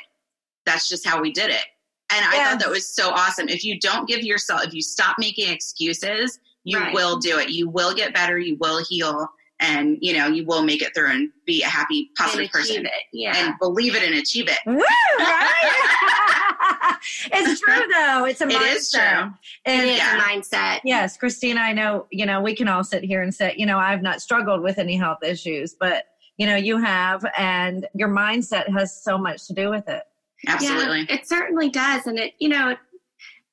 That's 0.67 0.89
just 0.89 1.07
how 1.07 1.21
we 1.21 1.33
did 1.33 1.51
it." 1.51 1.65
And 2.11 2.25
I 2.25 2.45
thought 2.45 2.61
that 2.61 2.71
was 2.71 2.89
so 2.89 3.11
awesome. 3.11 3.49
If 3.49 3.65
you 3.65 3.79
don't 3.81 4.09
give 4.09 4.23
yourself, 4.23 4.65
if 4.65 4.73
you 4.75 4.81
stop 4.83 5.17
making 5.19 5.53
excuses, 5.53 6.39
you 6.65 6.79
Right. 6.79 6.95
will 6.95 7.19
do 7.19 7.39
it. 7.39 7.51
You 7.51 7.69
will 7.69 7.95
get 7.95 8.15
better. 8.15 8.39
You 8.39 8.57
will 8.57 8.83
heal, 8.85 9.29
and 9.61 9.99
you 10.01 10.17
know 10.17 10.27
you 10.29 10.45
will 10.47 10.63
make 10.63 10.83
it 10.83 10.95
through 10.95 11.11
and 11.11 11.31
be 11.47 11.63
a 11.63 11.67
happy, 11.67 12.11
positive 12.17 12.41
and 12.41 12.63
achieve 12.63 12.77
person, 12.77 12.87
it. 12.87 12.93
Yeah. 13.13 13.33
and 13.37 13.55
believe 13.61 13.95
it 13.97 14.03
and 14.03 14.15
achieve 14.15 14.49
it. 14.49 14.59
Woo, 14.67 14.83
right? 15.19 16.97
it's 17.33 17.61
true 17.61 17.75
though. 17.93 18.25
It's 18.25 18.41
a 18.41 18.45
It 18.49 18.53
mindset. 18.53 18.77
is 18.77 18.91
true. 18.91 19.33
And 19.65 19.87
it 19.87 19.93
is 19.93 19.99
yeah. 19.99 20.17
a 20.17 20.21
mindset. 20.21 20.81
Yes, 20.85 21.17
Christina, 21.17 21.61
I 21.61 21.73
know, 21.73 22.07
you 22.11 22.27
know, 22.27 22.41
we 22.41 22.55
can 22.55 22.69
all 22.69 22.85
sit 22.85 23.03
here 23.03 23.23
and 23.23 23.35
say, 23.35 23.55
you 23.57 23.67
know, 23.67 23.79
I've 23.79 24.03
not 24.03 24.21
struggled 24.23 24.63
with 24.63 24.79
any 24.79 24.97
health 24.97 25.23
issues, 25.23 25.75
but, 25.79 26.05
you 26.37 26.47
know, 26.47 26.57
you 26.57 26.79
have, 26.79 27.25
and 27.37 27.87
your 27.95 28.09
mindset 28.09 28.69
has 28.77 29.03
so 29.03 29.19
much 29.19 29.47
to 29.47 29.55
do 29.55 29.71
with 29.71 29.89
it. 29.89 30.03
Absolutely. 30.47 31.01
Yeah, 31.09 31.15
it 31.17 31.29
certainly 31.29 31.69
does. 31.69 32.07
And 32.07 32.19
it, 32.19 32.35
you 32.39 32.49
know, 32.49 32.77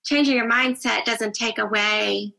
changing 0.05 0.35
your 0.35 0.49
mindset 0.49 1.03
doesn't 1.05 1.33
take 1.33 1.57
away 1.57 2.33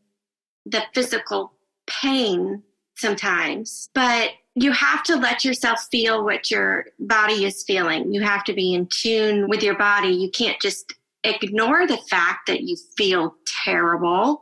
the 0.65 0.83
physical 0.93 1.53
pain 1.85 2.63
sometimes, 2.97 3.89
but 3.93 4.31
you 4.55 4.71
have 4.71 5.03
to 5.03 5.15
let 5.15 5.45
yourself 5.45 5.87
feel 5.91 6.23
what 6.23 6.49
your 6.49 6.85
body 6.99 7.45
is 7.45 7.63
feeling. 7.63 8.11
You 8.11 8.21
have 8.21 8.43
to 8.45 8.53
be 8.53 8.73
in 8.73 8.87
tune 8.87 9.47
with 9.47 9.61
your 9.61 9.77
body. 9.77 10.09
You 10.09 10.31
can't 10.31 10.59
just 10.59 10.93
ignore 11.23 11.85
the 11.85 11.97
fact 12.09 12.47
that 12.47 12.61
you 12.61 12.75
feel 12.97 13.35
terrible 13.63 14.41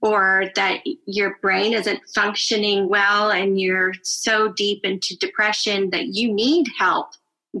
or 0.00 0.50
that 0.54 0.80
your 1.06 1.38
brain 1.40 1.72
isn't 1.72 2.00
functioning 2.14 2.88
well 2.88 3.30
and 3.30 3.60
you're 3.60 3.92
so 4.02 4.52
deep 4.52 4.84
into 4.84 5.16
depression 5.18 5.90
that 5.90 6.08
you 6.08 6.32
need 6.32 6.66
help 6.78 7.08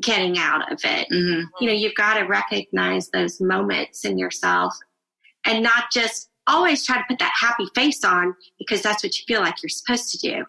getting 0.00 0.38
out 0.38 0.70
of 0.70 0.78
it 0.84 1.08
hmm 1.10 1.42
you 1.60 1.66
know 1.66 1.72
you've 1.72 1.94
got 1.94 2.18
to 2.18 2.24
recognize 2.24 3.08
those 3.08 3.40
moments 3.40 4.04
in 4.04 4.18
yourself 4.18 4.74
and 5.44 5.62
not 5.62 5.84
just 5.90 6.28
always 6.48 6.84
try 6.84 6.96
to 6.98 7.04
put 7.08 7.18
that 7.20 7.32
happy 7.40 7.66
face 7.74 8.02
on 8.04 8.34
because 8.58 8.82
that's 8.82 9.04
what 9.04 9.16
you 9.18 9.24
feel 9.28 9.40
like 9.40 9.62
you're 9.62 9.68
supposed 9.68 10.10
to 10.10 10.18
do 10.18 10.44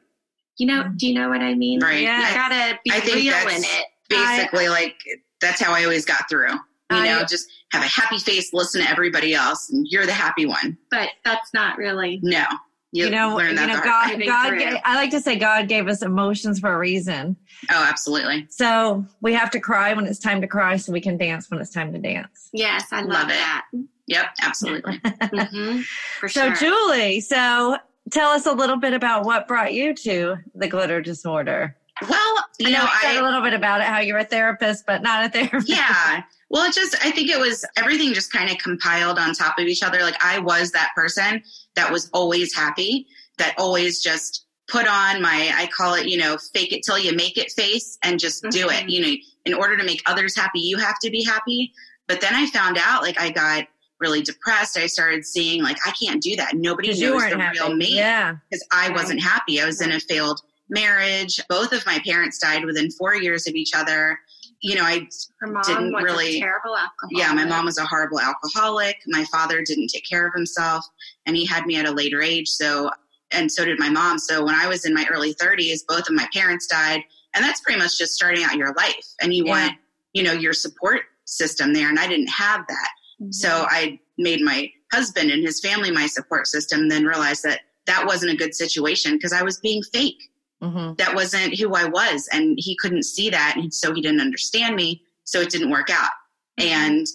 you 0.57 0.65
know 0.65 0.83
mm. 0.83 0.97
do 0.97 1.07
you 1.07 1.13
know 1.13 1.29
what 1.29 1.41
i 1.41 1.53
mean 1.53 1.79
Right. 1.79 2.01
Yeah. 2.01 2.27
you 2.29 2.35
gotta 2.35 2.79
be 2.83 2.91
I 2.91 2.99
think 3.01 3.15
real 3.17 3.33
that's- 3.33 3.57
in 3.57 3.63
it 3.63 3.85
Basically, 4.09 4.69
like 4.69 4.95
that's 5.39 5.61
how 5.61 5.71
I 5.71 5.83
always 5.83 6.03
got 6.03 6.27
through. 6.27 6.49
You 6.51 6.57
I- 6.89 7.05
know, 7.05 7.19
just 7.25 7.47
have 7.73 7.83
a 7.83 7.87
happy 7.87 8.17
face, 8.17 8.51
listen 8.53 8.81
to 8.81 8.89
everybody 8.89 9.35
else, 9.35 9.69
and 9.69 9.85
you're 9.87 10.07
the 10.07 10.13
happy 10.13 10.47
one. 10.47 10.79
but 10.89 11.09
that's 11.23 11.53
not 11.53 11.77
really 11.77 12.19
No, 12.23 12.43
you, 12.91 13.05
You, 13.05 13.11
know, 13.11 13.35
learn 13.37 13.49
you 13.55 13.67
know, 13.67 13.79
God, 13.83 14.09
way. 14.09 14.15
way. 14.17 14.25
God, 14.25 14.57
gave, 14.57 14.73
I 14.83 14.95
like 14.95 15.11
to 15.11 15.21
say 15.21 15.35
God 15.37 15.67
gave 15.67 15.87
us 15.87 16.01
emotions 16.01 16.59
for 16.59 16.73
a 16.73 16.77
reason. 16.79 17.37
Oh, 17.69 17.85
absolutely. 17.87 18.47
So 18.49 19.05
we 19.21 19.33
have 19.33 19.51
to 19.51 19.59
cry 19.59 19.93
when 19.93 20.07
it's 20.07 20.17
time 20.17 20.41
to 20.41 20.47
cry 20.47 20.77
so 20.77 20.91
we 20.91 21.01
can 21.01 21.15
dance 21.15 21.51
when 21.51 21.61
it's 21.61 21.69
time 21.71 21.93
to 21.93 21.99
dance. 21.99 22.49
yes 22.51 22.85
i 22.91 23.01
love, 23.01 23.09
Love 23.09 23.29
it. 23.29 23.33
that 23.33 23.65
Yep, 24.09 24.25
absolutely. 24.41 24.99
hmm 25.31 25.81
for 26.19 26.27
sure. 26.27 26.53
So, 26.53 26.53
sure 26.53 26.55
Julie, 26.55 27.21
so 27.21 27.77
tell 28.11 28.31
us 28.31 28.45
a 28.45 28.51
little 28.51 28.77
bit 28.77 28.93
about 28.93 29.23
what 29.23 29.47
brought 29.47 29.73
you 29.73 29.93
to 29.93 30.35
the 30.55 30.67
glitter 30.67 30.99
disorder. 31.01 31.75
well, 32.09 32.35
you 32.59 32.67
I 32.67 32.71
know 32.71 32.77
know, 32.79 32.83
you 32.85 32.89
said 33.01 33.15
I 33.17 33.19
a 33.19 33.23
little 33.23 33.41
bit 33.41 33.53
about 33.53 33.81
it, 33.81 33.87
how 33.87 33.99
you're 33.99 34.17
a 34.17 34.23
therapist, 34.25 34.85
but 34.85 35.01
not 35.01 35.25
a 35.25 35.29
therapist. 35.29 35.69
yeah. 35.69 36.23
Well, 36.49 36.67
it 36.67 36.73
just, 36.73 36.95
I 37.05 37.11
think 37.11 37.29
it 37.29 37.39
was 37.39 37.63
everything 37.77 38.13
just 38.13 38.31
kind 38.33 38.49
of 38.49 38.57
compiled 38.57 39.19
on 39.19 39.33
top 39.33 39.59
of 39.59 39.65
each 39.67 39.83
other. 39.83 39.99
Like 40.01 40.15
I 40.23 40.39
was 40.39 40.71
that 40.71 40.89
person 40.95 41.43
that 41.75 41.91
was 41.91 42.09
always 42.11 42.55
happy, 42.55 43.05
that 43.37 43.53
always 43.59 44.01
just 44.01 44.45
put 44.67 44.87
on 44.87 45.21
my, 45.21 45.51
I 45.55 45.67
call 45.67 45.93
it, 45.95 46.07
you 46.07 46.17
know, 46.17 46.37
fake 46.53 46.73
it 46.73 46.81
till 46.83 46.97
you 46.97 47.15
make 47.15 47.37
it 47.37 47.51
face 47.51 47.97
and 48.03 48.19
just 48.19 48.43
do 48.49 48.69
it. 48.69 48.85
Mhm. 48.85 48.89
You 48.89 49.01
know, 49.01 49.13
in 49.45 49.53
order 49.53 49.77
to 49.77 49.83
make 49.83 50.01
others 50.07 50.35
happy, 50.35 50.59
you 50.59 50.77
have 50.77 50.97
to 51.03 51.09
be 51.11 51.23
happy. 51.23 51.71
But 52.07 52.21
then 52.21 52.33
I 52.33 52.47
found 52.47 52.77
out 52.79 53.03
like 53.03 53.19
I 53.19 53.29
got 53.29 53.65
really 53.99 54.21
depressed. 54.21 54.77
I 54.77 54.87
started 54.87 55.25
seeing 55.25 55.61
like, 55.61 55.77
I 55.85 55.91
can't 55.91 56.21
do 56.21 56.35
that. 56.37 56.55
Nobody 56.55 56.89
knows 56.89 56.99
the 57.23 57.37
happy. 57.37 57.59
real 57.59 57.75
me 57.75 57.95
Yeah. 57.95 58.35
because 58.49 58.65
I 58.71 58.89
wasn't 58.91 59.21
happy. 59.21 59.61
I 59.61 59.65
was 59.65 59.81
in 59.81 59.91
a 59.91 59.99
failed 59.99 60.41
marriage. 60.69 61.39
Both 61.49 61.73
of 61.73 61.85
my 61.85 61.99
parents 62.05 62.37
died 62.37 62.63
within 62.65 62.91
four 62.91 63.15
years 63.15 63.47
of 63.47 63.55
each 63.55 63.71
other. 63.75 64.19
You 64.61 64.75
know, 64.75 64.83
I 64.83 65.07
her 65.39 65.47
mom 65.47 65.61
didn't 65.65 65.93
really- 65.93 66.39
terrible 66.39 66.75
alcoholic 66.75 67.11
yeah, 67.17 67.31
my 67.33 67.45
mom 67.45 67.65
was 67.65 67.77
a 67.77 67.85
horrible 67.85 68.19
alcoholic. 68.19 68.97
My 69.07 69.23
father 69.25 69.61
didn't 69.63 69.87
take 69.87 70.05
care 70.07 70.27
of 70.27 70.33
himself, 70.33 70.85
and 71.25 71.35
he 71.35 71.45
had 71.45 71.65
me 71.65 71.77
at 71.77 71.85
a 71.85 71.91
later 71.91 72.21
age. 72.21 72.49
So, 72.49 72.91
and 73.31 73.49
so 73.51 73.63
did 73.63 73.79
my 73.79 73.89
mom. 73.89 74.19
So, 74.19 74.43
when 74.43 74.55
I 74.55 74.67
was 74.67 74.85
in 74.85 74.93
my 74.93 75.05
early 75.09 75.33
30s, 75.33 75.79
both 75.87 76.09
of 76.09 76.11
my 76.15 76.27
parents 76.33 76.67
died, 76.67 77.03
and 77.33 77.43
that's 77.43 77.61
pretty 77.61 77.79
much 77.79 77.97
just 77.97 78.13
starting 78.13 78.43
out 78.43 78.55
your 78.57 78.73
life. 78.73 79.05
And 79.21 79.33
you 79.33 79.45
Yeah. 79.45 79.51
want, 79.51 79.73
you 80.13 80.23
know, 80.23 80.33
your 80.33 80.53
support 80.53 81.03
system 81.23 81.71
there, 81.73 81.87
and 81.87 81.97
I 81.99 82.07
didn't 82.07 82.27
have 82.29 82.65
that. 82.67 82.89
Mm-hmm. 83.21 83.31
So, 83.31 83.65
I 83.69 83.99
made 84.17 84.41
my 84.41 84.71
husband 84.91 85.31
and 85.31 85.43
his 85.43 85.59
family 85.59 85.91
my 85.91 86.07
support 86.07 86.47
system. 86.47 86.89
Then 86.89 87.05
realized 87.05 87.43
that 87.43 87.61
that 87.85 88.05
wasn't 88.05 88.31
a 88.31 88.37
good 88.37 88.55
situation 88.55 89.13
because 89.13 89.33
I 89.33 89.43
was 89.43 89.59
being 89.59 89.81
fake 89.83 90.29
hmm 90.61 90.93
that 90.97 91.15
wasn't 91.15 91.57
who 91.57 91.73
I 91.73 91.85
was. 91.85 92.27
And 92.31 92.57
he 92.59 92.75
couldn't 92.75 93.03
see 93.03 93.29
that. 93.29 93.55
And 93.55 93.73
so 93.73 93.93
he 93.93 94.01
didn't 94.01 94.21
understand 94.21 94.75
me. 94.75 95.01
So 95.23 95.39
it 95.39 95.49
didn't 95.49 95.69
work 95.69 95.89
out. 95.89 96.11
And 96.57 97.07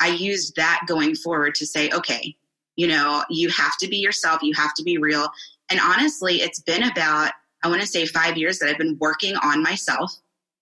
I 0.00 0.08
used 0.08 0.54
that 0.56 0.82
going 0.86 1.16
forward 1.16 1.54
to 1.56 1.66
say, 1.66 1.90
okay, 1.90 2.36
you 2.76 2.86
know, 2.86 3.24
you 3.28 3.48
have 3.50 3.76
to 3.78 3.88
be 3.88 3.96
yourself, 3.96 4.42
you 4.42 4.52
have 4.54 4.74
to 4.74 4.82
be 4.82 4.98
real. 4.98 5.28
And 5.70 5.80
honestly, 5.80 6.36
it's 6.42 6.60
been 6.60 6.84
about, 6.84 7.32
I 7.64 7.68
want 7.68 7.80
to 7.80 7.86
say 7.86 8.06
five 8.06 8.36
years 8.36 8.58
that 8.58 8.68
I've 8.68 8.78
been 8.78 8.98
working 9.00 9.36
on 9.36 9.62
myself 9.62 10.12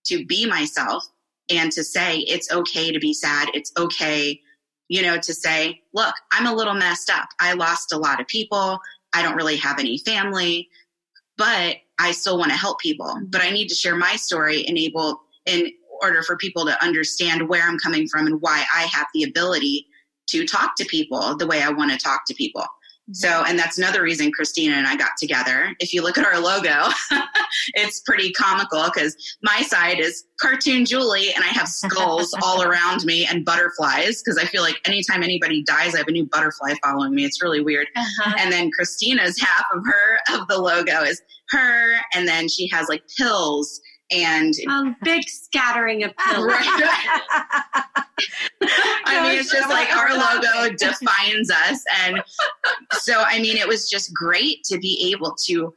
to 0.05 0.25
be 0.25 0.47
myself 0.47 1.03
and 1.49 1.71
to 1.73 1.83
say 1.83 2.19
it's 2.19 2.51
okay 2.51 2.91
to 2.91 2.99
be 2.99 3.13
sad. 3.13 3.49
It's 3.53 3.71
okay, 3.77 4.39
you 4.91 5.01
know, 5.01 5.17
to 5.17 5.33
say, 5.33 5.81
look, 5.93 6.13
I'm 6.33 6.47
a 6.47 6.53
little 6.53 6.73
messed 6.73 7.09
up. 7.09 7.29
I 7.39 7.53
lost 7.53 7.93
a 7.93 7.97
lot 7.97 8.19
of 8.19 8.27
people. 8.27 8.77
I 9.13 9.21
don't 9.21 9.37
really 9.37 9.55
have 9.55 9.79
any 9.79 9.97
family, 9.99 10.67
but 11.37 11.77
I 11.97 12.11
still 12.11 12.37
want 12.37 12.51
to 12.51 12.57
help 12.57 12.81
people. 12.81 13.17
But 13.29 13.41
I 13.41 13.51
need 13.51 13.69
to 13.69 13.73
share 13.73 13.95
my 13.95 14.17
story 14.17 14.67
enable 14.67 15.21
in 15.45 15.71
order 16.01 16.23
for 16.23 16.35
people 16.35 16.65
to 16.65 16.83
understand 16.83 17.47
where 17.47 17.63
I'm 17.63 17.79
coming 17.79 18.05
from 18.05 18.27
and 18.27 18.41
why 18.41 18.65
I 18.75 18.81
have 18.91 19.07
the 19.13 19.23
ability 19.23 19.87
to 20.27 20.45
talk 20.45 20.75
to 20.75 20.85
people 20.85 21.37
the 21.37 21.47
way 21.47 21.61
I 21.61 21.69
want 21.69 21.93
to 21.93 21.97
talk 21.97 22.25
to 22.27 22.33
people. 22.33 22.65
So, 23.13 23.43
and 23.47 23.57
that's 23.57 23.77
another 23.77 24.01
reason 24.01 24.31
Christina 24.31 24.75
and 24.75 24.87
I 24.87 24.95
got 24.95 25.11
together. 25.19 25.75
If 25.79 25.93
you 25.93 26.01
look 26.01 26.17
at 26.17 26.25
our 26.25 26.39
logo, 26.39 26.89
it's 27.73 28.01
pretty 28.01 28.31
comical 28.31 28.83
because 28.85 29.15
my 29.41 29.61
side 29.63 29.99
is 29.99 30.23
cartoon 30.39 30.85
Julie 30.85 31.33
and 31.33 31.43
I 31.43 31.47
have 31.47 31.67
skulls 31.67 32.35
all 32.43 32.63
around 32.63 33.03
me 33.03 33.25
and 33.25 33.45
butterflies 33.45 34.21
because 34.21 34.37
I 34.37 34.45
feel 34.45 34.61
like 34.61 34.75
anytime 34.85 35.23
anybody 35.23 35.63
dies, 35.63 35.93
I 35.95 35.99
have 35.99 36.07
a 36.07 36.11
new 36.11 36.25
butterfly 36.25 36.73
following 36.83 37.13
me. 37.13 37.25
It's 37.25 37.41
really 37.41 37.61
weird. 37.61 37.87
Uh-huh. 37.95 38.35
And 38.39 38.51
then 38.51 38.71
Christina's 38.71 39.39
half 39.39 39.65
of 39.73 39.83
her, 39.85 40.39
of 40.39 40.47
the 40.47 40.57
logo 40.57 41.01
is 41.01 41.21
her. 41.49 41.95
And 42.13 42.27
then 42.27 42.47
she 42.47 42.67
has 42.69 42.87
like 42.89 43.03
pills 43.17 43.79
and 44.11 44.53
Um, 44.67 44.95
big 45.03 45.27
scattering 45.27 46.03
of 46.03 46.15
pills. 46.17 46.47
I 49.05 49.21
mean, 49.23 49.39
it's 49.39 49.51
just 49.51 49.69
like 49.69 49.95
our 49.95 50.13
logo 50.15 50.75
defines 50.75 51.49
us. 51.49 51.83
And 52.03 52.21
so, 52.93 53.23
I 53.25 53.39
mean, 53.39 53.57
it 53.57 53.67
was 53.67 53.89
just 53.89 54.13
great 54.13 54.63
to 54.65 54.77
be 54.77 55.11
able 55.11 55.35
to 55.47 55.73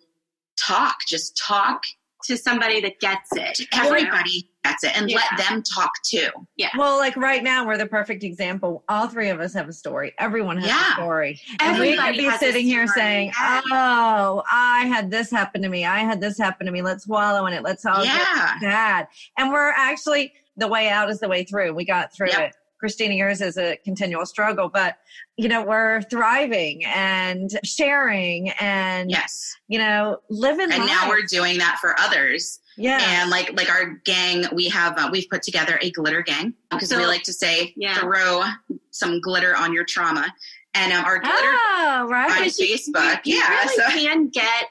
talk, 0.56 0.96
just 1.06 1.36
talk 1.36 1.82
to 2.24 2.36
somebody 2.36 2.80
that 2.80 3.00
gets 3.00 3.30
it. 3.32 3.54
to 3.54 3.66
everybody. 3.74 4.50
That's 4.64 4.82
it. 4.82 4.96
And 4.96 5.10
Yeah. 5.10 5.18
let 5.18 5.46
them 5.46 5.62
talk 5.62 5.90
too. 6.02 6.28
Yeah 6.56 6.70
well, 6.76 6.96
like 6.96 7.16
right 7.16 7.42
now, 7.42 7.66
we're 7.66 7.76
the 7.76 7.86
perfect 7.86 8.24
example. 8.24 8.82
All 8.88 9.06
three 9.06 9.28
of 9.28 9.38
us 9.40 9.52
have 9.54 9.68
a 9.68 9.72
story. 9.72 10.12
Everyone 10.18 10.56
has 10.56 10.66
Yeah. 10.66 10.92
a 10.92 10.94
story. 10.94 11.40
And 11.60 11.78
we 11.78 11.96
could 11.96 12.16
be 12.16 12.30
sitting 12.38 12.64
here 12.64 12.86
saying, 12.86 13.32
"Oh, 13.38 14.42
I 14.50 14.86
had 14.86 15.10
this 15.10 15.30
happen 15.30 15.62
to 15.62 15.68
me. 15.68 15.84
I 15.84 16.00
had 16.00 16.20
this 16.20 16.38
happen 16.38 16.66
to 16.66 16.72
me. 16.72 16.82
Let's 16.82 17.06
wallow 17.06 17.46
in 17.46 17.52
it. 17.52 17.62
Let's 17.62 17.84
all 17.84 18.04
Yeah. 18.04 18.56
get 18.60 18.70
sad." 18.70 19.08
And 19.38 19.52
we're 19.52 19.70
actually 19.70 20.32
the 20.56 20.68
way 20.68 20.88
out 20.88 21.10
is 21.10 21.20
the 21.20 21.28
way 21.28 21.44
through. 21.44 21.74
We 21.74 21.84
got 21.84 22.14
through 22.14 22.28
Yep. 22.28 22.38
it. 22.40 22.56
Christina, 22.78 23.14
yours 23.14 23.40
is 23.40 23.56
a 23.56 23.76
continual 23.84 24.26
struggle, 24.26 24.68
but 24.68 24.98
you 25.36 25.48
know, 25.48 25.64
we're 25.64 26.02
thriving 26.02 26.84
and 26.84 27.50
sharing 27.64 28.50
and 28.60 29.10
Yes. 29.10 29.56
you 29.68 29.78
know, 29.78 30.18
living 30.30 30.70
And 30.70 30.80
life. 30.80 30.86
now 30.86 31.08
we're 31.08 31.22
doing 31.22 31.58
that 31.58 31.78
for 31.80 31.98
others. 31.98 32.60
yeah. 32.76 32.98
And 33.22 33.30
like 33.30 33.52
like 33.56 33.70
our 33.70 33.94
gang, 34.04 34.44
we 34.52 34.68
have 34.68 34.98
uh, 34.98 35.08
we've 35.12 35.28
put 35.30 35.42
together 35.42 35.78
a 35.82 35.90
glitter 35.92 36.22
gang 36.22 36.54
because 36.70 36.90
we 36.94 37.06
like 37.06 37.22
to 37.24 37.32
say 37.32 37.72
Yeah. 37.76 37.98
throw 38.00 38.42
some 38.90 39.20
glitter 39.20 39.56
on 39.56 39.72
your 39.72 39.84
trauma. 39.84 40.26
And 40.74 40.92
um, 40.92 41.04
our 41.04 41.20
glitter 41.20 41.36
Oh, 41.36 42.06
right. 42.10 42.30
on 42.32 42.44
you- 42.44 42.50
Facebook, 42.50 43.20
you 43.24 43.36
yeah. 43.36 43.48
really 43.60 43.74
so 43.76 43.88
can 43.90 44.28
get 44.28 44.66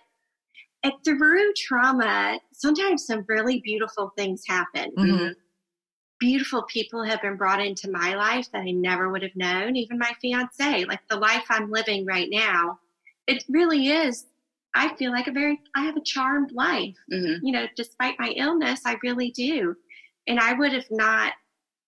through 1.06 1.54
trauma. 1.56 2.40
Sometimes 2.52 3.06
some 3.06 3.24
really 3.30 3.62
beautiful 3.62 4.12
things 4.18 4.44
happen. 4.48 4.92
Mhm. 4.98 5.34
Beautiful 6.24 6.64
people 6.64 7.04
have 7.04 7.22
been 7.22 7.36
brought 7.36 7.60
into 7.62 7.92
my 7.92 8.16
life 8.16 8.50
that 8.54 8.62
I 8.62 8.72
never 8.72 9.10
would 9.10 9.24
have 9.24 9.36
known. 9.36 9.76
Even 9.76 9.98
my 10.00 10.14
fiance, 10.22 10.86
like 10.86 11.06
the 11.10 11.18
life 11.18 11.44
I'm 11.50 11.70
living 11.70 12.06
right 12.06 12.30
now, 12.32 12.80
it 13.28 13.44
really 13.50 13.90
is. 13.90 14.28
I 14.74 14.96
feel 14.96 15.12
like 15.12 15.28
a 15.28 15.34
very, 15.34 15.60
I 15.76 15.82
have 15.84 15.98
a 15.98 16.02
charmed 16.02 16.54
life. 16.54 16.96
mhm. 17.12 17.40
You 17.44 17.52
know, 17.52 17.68
despite 17.76 18.18
my 18.20 18.30
illness, 18.38 18.80
I 18.86 18.96
really 19.04 19.32
do. 19.32 19.76
And 20.26 20.40
I 20.40 20.54
would 20.54 20.72
have 20.72 20.90
not, 20.90 21.34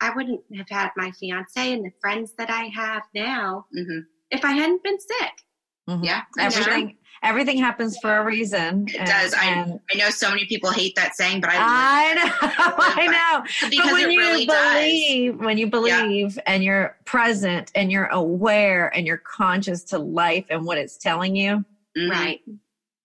I 0.01 0.09
wouldn't 0.13 0.41
have 0.57 0.67
had 0.69 0.89
my 0.97 1.11
fiance 1.11 1.71
and 1.71 1.85
the 1.85 1.93
friends 2.01 2.33
that 2.37 2.49
I 2.49 2.65
have 2.75 3.03
now 3.15 3.67
Mhm. 3.73 4.05
if 4.31 4.43
I 4.43 4.51
hadn't 4.51 4.83
been 4.83 4.99
sick. 4.99 5.44
Mhm. 5.89 6.03
yeah, 6.05 6.21
that's 6.35 6.55
true. 6.55 6.63
Everything 6.65 6.97
everything 7.23 7.57
happens 7.57 7.97
for 8.01 8.17
a 8.17 8.23
reason. 8.23 8.85
It 8.87 9.03
does. 9.05 9.33
I- 9.33 9.79
I 9.91 9.97
know 9.97 10.09
so 10.11 10.29
many 10.29 10.45
people 10.45 10.69
hate 10.69 10.95
that 10.95 11.15
saying, 11.15 11.41
but 11.41 11.49
I 11.51 11.55
I 11.57 12.13
know, 12.13 12.31
I 12.77 13.07
know. 13.41 13.69
because 13.69 13.85
but 13.85 13.93
when 13.93 14.09
it 14.09 14.11
you 14.13 14.19
really 14.19 14.45
does. 14.45 14.73
believe, 14.75 15.39
when 15.39 15.57
you 15.57 15.67
believe, 15.67 16.37
and 16.45 16.63
you're 16.63 16.95
present, 17.05 17.71
and 17.73 17.91
you're 17.91 18.05
aware, 18.07 18.89
and 18.95 19.07
you're 19.07 19.17
conscious 19.17 19.83
to 19.85 19.97
life 19.97 20.45
and 20.49 20.65
what 20.65 20.77
it's 20.77 20.97
telling 20.97 21.35
you, 21.35 21.65
Mhm. 21.97 22.11
Right. 22.11 22.41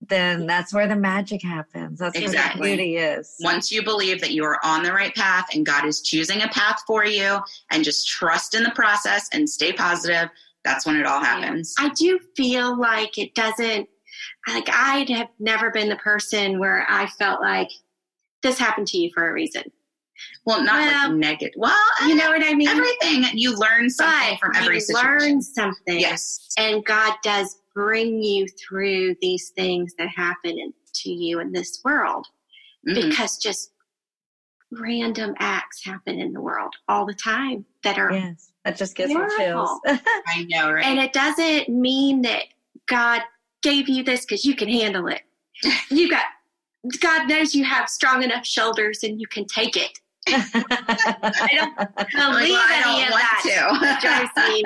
then 0.07 0.47
that's 0.47 0.73
where 0.75 0.89
the 0.89 0.97
magic 0.97 1.43
happens. 1.43 1.99
That's 2.01 2.19
Exactly. 2.19 2.61
where 2.61 2.71
the 2.71 2.77
beauty 2.77 2.97
is. 2.97 3.37
Once 3.41 3.71
you 3.71 3.83
believe 3.83 4.21
that 4.23 4.33
you 4.33 4.45
are 4.45 4.59
on 4.65 4.83
the 4.83 4.93
right 4.93 5.15
path 5.15 5.47
and 5.55 5.65
God 5.65 5.85
is 5.87 6.01
choosing 6.03 6.43
a 6.43 6.49
path 6.49 6.81
for 6.87 7.05
you, 7.07 7.39
and 7.71 7.85
just 7.85 8.09
trust 8.09 8.55
in 8.55 8.65
the 8.65 8.71
process 8.73 9.29
and 9.33 9.49
stay 9.49 9.73
positive, 9.73 10.29
that's 10.65 10.87
when 10.87 10.97
it 10.97 11.07
all 11.07 11.23
happens. 11.23 11.75
I 11.79 11.89
do 11.91 12.19
feel 12.37 12.79
like 12.79 13.17
it 13.19 13.35
doesn't, 13.35 13.89
like, 14.49 14.69
I'd 14.71 15.09
have 15.11 15.29
never 15.39 15.71
been 15.71 15.89
the 15.89 15.97
person 15.97 16.59
where 16.59 16.87
I 16.89 17.07
felt 17.07 17.41
like 17.41 17.71
this 18.43 18.59
happened 18.59 18.87
to 18.89 18.99
you 18.99 19.11
for 19.15 19.29
a 19.29 19.33
reason. 19.33 19.65
Well, 20.45 20.63
not 20.63 20.75
Well, 20.81 21.09
like 21.11 21.17
negative. 21.19 21.55
Well, 21.57 21.75
You 22.07 22.15
know 22.15 22.29
what 22.31 22.45
I 22.45 22.53
mean? 22.55 22.69
everything 22.69 23.25
you 23.33 23.57
learn 23.57 23.89
something 23.89 24.37
but 24.41 24.55
from 24.55 24.57
every 24.57 24.75
you 24.77 24.81
situation. 24.81 25.19
learn 25.19 25.43
something. 25.43 25.99
Yes. 26.01 26.51
And 26.59 26.85
God 26.85 27.15
does 27.23 27.57
bring 27.75 28.23
you 28.23 28.47
through 28.49 29.15
these 29.23 29.51
things 29.51 29.95
that 29.97 30.09
happen 30.09 30.75
to 30.93 31.11
you 31.11 31.41
in 31.41 31.53
this 31.53 31.81
world 31.85 32.27
Mhm. 32.87 33.09
because 33.09 33.39
just 33.39 33.73
random 34.73 35.35
acts 35.39 35.85
happen 35.85 36.21
in 36.21 36.33
the 36.33 36.41
world 36.41 36.75
all 36.89 37.07
the 37.07 37.15
time 37.15 37.65
that 37.83 37.99
are 37.99 38.13
Yes, 38.13 38.50
that 38.71 38.79
just 38.79 38.95
gives 38.97 39.11
me 39.11 39.17
Wonderful. 39.17 39.39
chills. 39.45 39.81
I 40.29 40.45
know, 40.49 40.73
right? 40.73 40.85
And 40.85 40.99
it 40.99 41.13
doesn't 41.13 41.69
mean 41.69 42.23
that 42.23 42.45
God 42.87 43.23
gave 43.63 43.89
you 43.89 44.03
this 44.03 44.25
because 44.25 44.45
you 44.45 44.55
can 44.55 44.69
handle 44.69 45.09
it. 45.09 45.23
You 45.91 46.09
got, 46.09 46.25
God 47.01 47.29
knows 47.29 47.55
you 47.55 47.65
have 47.65 47.89
strong 47.89 48.23
enough 48.23 48.47
shoulders 48.47 49.01
and 49.03 49.21
you 49.21 49.27
can 49.27 49.45
take 49.47 49.77
it. 49.77 49.99
I 50.29 51.49
don't 51.55 51.79
I'm 52.15 52.33
like, 52.35 52.43
believe 52.43 52.53
well, 52.53 52.67
I 52.69 52.81
don't 52.85 53.05
of 53.05 53.11
want 53.11 53.23
that. 53.45 53.99
to. 54.01 54.07
drives 54.07 54.31
me 54.49 54.65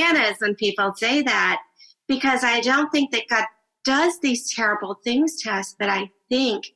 bananas 0.00 0.36
when 0.40 0.54
people 0.54 0.92
say 0.96 1.22
that 1.22 1.60
because 2.08 2.42
I 2.42 2.60
don't 2.60 2.90
think 2.90 3.10
that 3.12 3.22
God 3.30 3.44
does 3.84 4.18
these 4.20 4.52
terrible 4.54 4.94
things 5.04 5.40
to 5.42 5.52
us, 5.52 5.74
but 5.78 5.88
I 5.88 6.10
think 6.28 6.73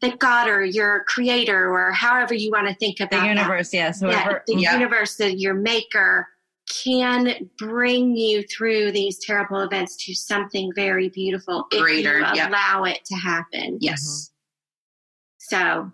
that 0.00 0.18
God 0.18 0.48
or 0.48 0.64
your 0.64 1.04
creator 1.08 1.70
or 1.70 1.92
however 1.92 2.34
you 2.34 2.50
want 2.50 2.66
to 2.68 2.74
think 2.74 3.00
about 3.00 3.10
the 3.10 3.16
that, 3.18 3.26
universe, 3.28 3.72
yes. 3.72 4.00
yeah, 4.02 4.08
Whoever, 4.22 4.42
the 4.46 4.56
Yeah. 4.56 4.72
universe, 4.74 5.16
that 5.16 5.38
your 5.38 5.54
maker 5.54 6.26
can 6.84 7.50
bring 7.58 8.16
you 8.16 8.42
through 8.44 8.92
these 8.92 9.18
terrible 9.18 9.60
events 9.60 9.96
to 10.06 10.14
something 10.14 10.72
very 10.74 11.08
beautiful 11.08 11.66
Greater, 11.70 12.20
if 12.20 12.34
you 12.34 12.42
allow 12.44 12.84
it 12.84 13.04
to 13.06 13.16
happen. 13.16 13.78
yes, 13.80 14.30
So 15.38 15.90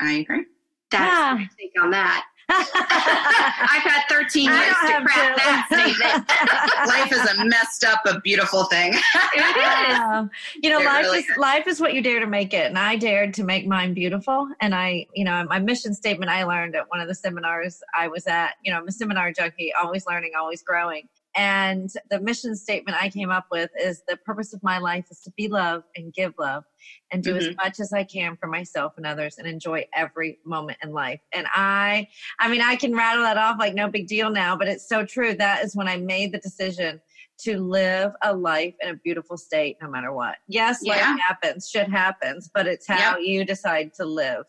I 0.00 0.12
agree. 0.12 0.44
that's 0.90 1.12
Yeah. 1.12 1.34
my 1.34 1.48
take 1.58 1.72
on 1.82 1.90
that. 1.92 2.26
I've 2.50 3.82
had 3.82 4.02
13 4.08 4.44
years 4.44 4.56
to 4.56 5.00
craft 5.02 5.38
to. 5.38 5.44
that 5.44 5.66
statement. 5.68 6.88
Life 6.88 7.12
is 7.12 7.38
a 7.38 7.44
messed 7.44 7.84
up 7.84 8.00
but 8.04 8.22
beautiful 8.22 8.64
thing. 8.64 8.94
It 8.94 9.92
is. 9.92 10.28
You 10.62 10.70
know, 10.70 10.80
It 10.80 10.86
life 10.86 11.04
really 11.04 11.18
is 11.20 11.24
is. 11.28 11.36
life 11.36 11.66
is 11.66 11.80
what 11.80 11.94
you 11.94 12.02
dare 12.02 12.20
to 12.20 12.26
make 12.26 12.52
it, 12.52 12.66
and 12.66 12.78
I 12.78 12.96
dared 12.96 13.34
to 13.34 13.44
make 13.44 13.66
mine 13.66 13.94
beautiful. 13.94 14.48
And 14.60 14.74
I, 14.74 15.06
you 15.14 15.24
know, 15.24 15.44
my 15.48 15.58
mission 15.58 15.94
statement 15.94 16.30
I 16.30 16.44
learned 16.44 16.74
at 16.74 16.88
one 16.90 17.00
of 17.00 17.08
the 17.08 17.14
seminars 17.14 17.80
I 17.96 18.08
was 18.08 18.26
at. 18.26 18.54
You 18.64 18.72
know, 18.72 18.78
I'm 18.78 18.88
a 18.88 18.92
seminar 18.92 19.32
junkie, 19.32 19.72
always 19.80 20.06
learning, 20.06 20.32
always 20.38 20.62
growing. 20.62 21.08
And 21.38 21.88
the 22.10 22.18
mission 22.18 22.56
statement 22.56 23.00
I 23.00 23.08
came 23.08 23.30
up 23.30 23.46
with 23.52 23.70
is 23.80 24.02
the 24.08 24.16
purpose 24.16 24.52
of 24.52 24.60
my 24.64 24.78
life 24.78 25.04
is 25.08 25.20
to 25.20 25.30
be 25.36 25.46
love 25.46 25.84
and 25.94 26.12
give 26.12 26.34
love 26.36 26.64
and 27.12 27.22
do 27.22 27.36
as 27.36 27.44
mm-hmm. 27.44 27.54
much 27.54 27.78
as 27.78 27.92
I 27.92 28.02
can 28.02 28.36
for 28.36 28.48
myself 28.48 28.94
and 28.96 29.06
others 29.06 29.36
and 29.38 29.46
enjoy 29.46 29.86
every 29.94 30.40
moment 30.44 30.78
in 30.82 30.92
life. 30.92 31.20
And 31.32 31.46
I, 31.54 32.08
I 32.40 32.48
mean, 32.48 32.60
I 32.60 32.74
can 32.74 32.92
rattle 32.92 33.22
that 33.22 33.38
off 33.38 33.56
like 33.60 33.74
no 33.74 33.88
big 33.88 34.08
deal 34.08 34.30
now, 34.30 34.56
but 34.56 34.66
it's 34.66 34.88
so 34.88 35.06
true. 35.06 35.32
That 35.32 35.64
is 35.64 35.76
when 35.76 35.86
I 35.86 35.96
made 35.98 36.32
the 36.32 36.38
decision 36.38 37.00
to 37.42 37.60
live 37.60 38.10
a 38.24 38.34
life 38.34 38.74
in 38.82 38.88
a 38.88 38.94
beautiful 38.94 39.36
state 39.36 39.76
no 39.80 39.88
matter 39.88 40.12
what. 40.12 40.38
Yes, 40.48 40.82
life 40.82 40.98
Yeah. 40.98 41.16
happens, 41.18 41.70
shit 41.70 41.88
happens, 41.88 42.50
but 42.52 42.66
it's 42.66 42.88
how 42.88 43.16
you 43.16 43.44
decide 43.44 43.94
to 43.94 44.04
live. 44.04 44.44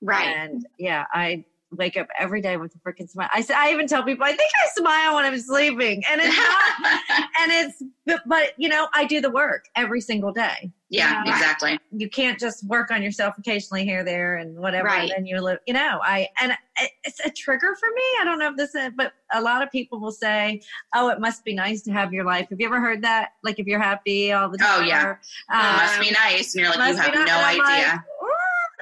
Right. 0.00 0.36
And 0.36 0.64
yeah, 0.78 1.06
I 1.12 1.44
wake 1.70 1.96
up 1.96 2.06
every 2.18 2.40
day 2.40 2.56
with 2.56 2.74
a 2.74 2.78
freaking 2.78 3.08
smile. 3.08 3.28
I, 3.32 3.44
I 3.54 3.72
even 3.72 3.86
tell 3.86 4.02
people, 4.02 4.24
I 4.24 4.32
think 4.32 4.50
I 4.64 4.68
smile 4.80 5.14
when 5.16 5.24
I'm 5.24 5.38
sleeping. 5.38 6.02
And 6.10 6.20
it's 6.22 6.36
not, 6.36 7.00
and 7.40 7.52
it's, 7.52 7.82
but, 8.06 8.22
but 8.26 8.52
you 8.56 8.68
know, 8.68 8.88
I 8.94 9.04
do 9.04 9.20
the 9.20 9.30
work 9.30 9.66
every 9.76 10.00
single 10.00 10.32
day. 10.32 10.70
yeah, 10.88 11.22
Yeah. 11.26 11.32
exactly. 11.34 11.78
You 11.92 12.08
can't 12.08 12.38
just 12.38 12.66
work 12.66 12.90
on 12.90 13.02
yourself 13.02 13.36
occasionally 13.38 13.84
here, 13.84 14.02
there, 14.02 14.36
and 14.36 14.56
whatever. 14.58 14.86
Right. 14.86 15.12
And 15.14 15.28
you 15.28 15.38
live, 15.40 15.58
you 15.66 15.74
know, 15.74 16.00
I, 16.02 16.28
and 16.40 16.56
it's 17.04 17.20
a 17.20 17.30
trigger 17.30 17.76
for 17.78 17.88
me. 17.94 18.02
I 18.20 18.24
don't 18.24 18.38
know 18.38 18.48
if 18.50 18.56
this 18.56 18.74
is, 18.74 18.90
but 18.96 19.12
a 19.32 19.40
lot 19.42 19.62
of 19.62 19.70
people 19.70 20.00
will 20.00 20.12
say, 20.12 20.62
oh, 20.94 21.10
it 21.10 21.20
must 21.20 21.44
be 21.44 21.54
nice 21.54 21.82
to 21.82 21.92
have 21.92 22.12
your 22.14 22.24
life. 22.24 22.48
Have 22.48 22.60
you 22.60 22.66
ever 22.66 22.80
heard 22.80 23.02
that? 23.02 23.32
Like 23.44 23.58
if 23.58 23.66
you're 23.66 23.78
happy 23.80 24.32
all 24.32 24.48
the 24.48 24.56
time. 24.58 24.80
Oh, 24.80 24.84
yeah. 24.84 25.04
or, 25.06 25.20
It 25.50 25.54
um, 25.54 25.76
must 25.76 26.00
be 26.00 26.10
nice. 26.12 26.54
And 26.54 26.64
you're 26.64 26.74
like, 26.74 26.94
you 26.96 27.02
have 27.02 27.26
no 27.26 27.38
idea. 27.44 27.62
like, 27.62 28.00
"Oh, 28.22 28.27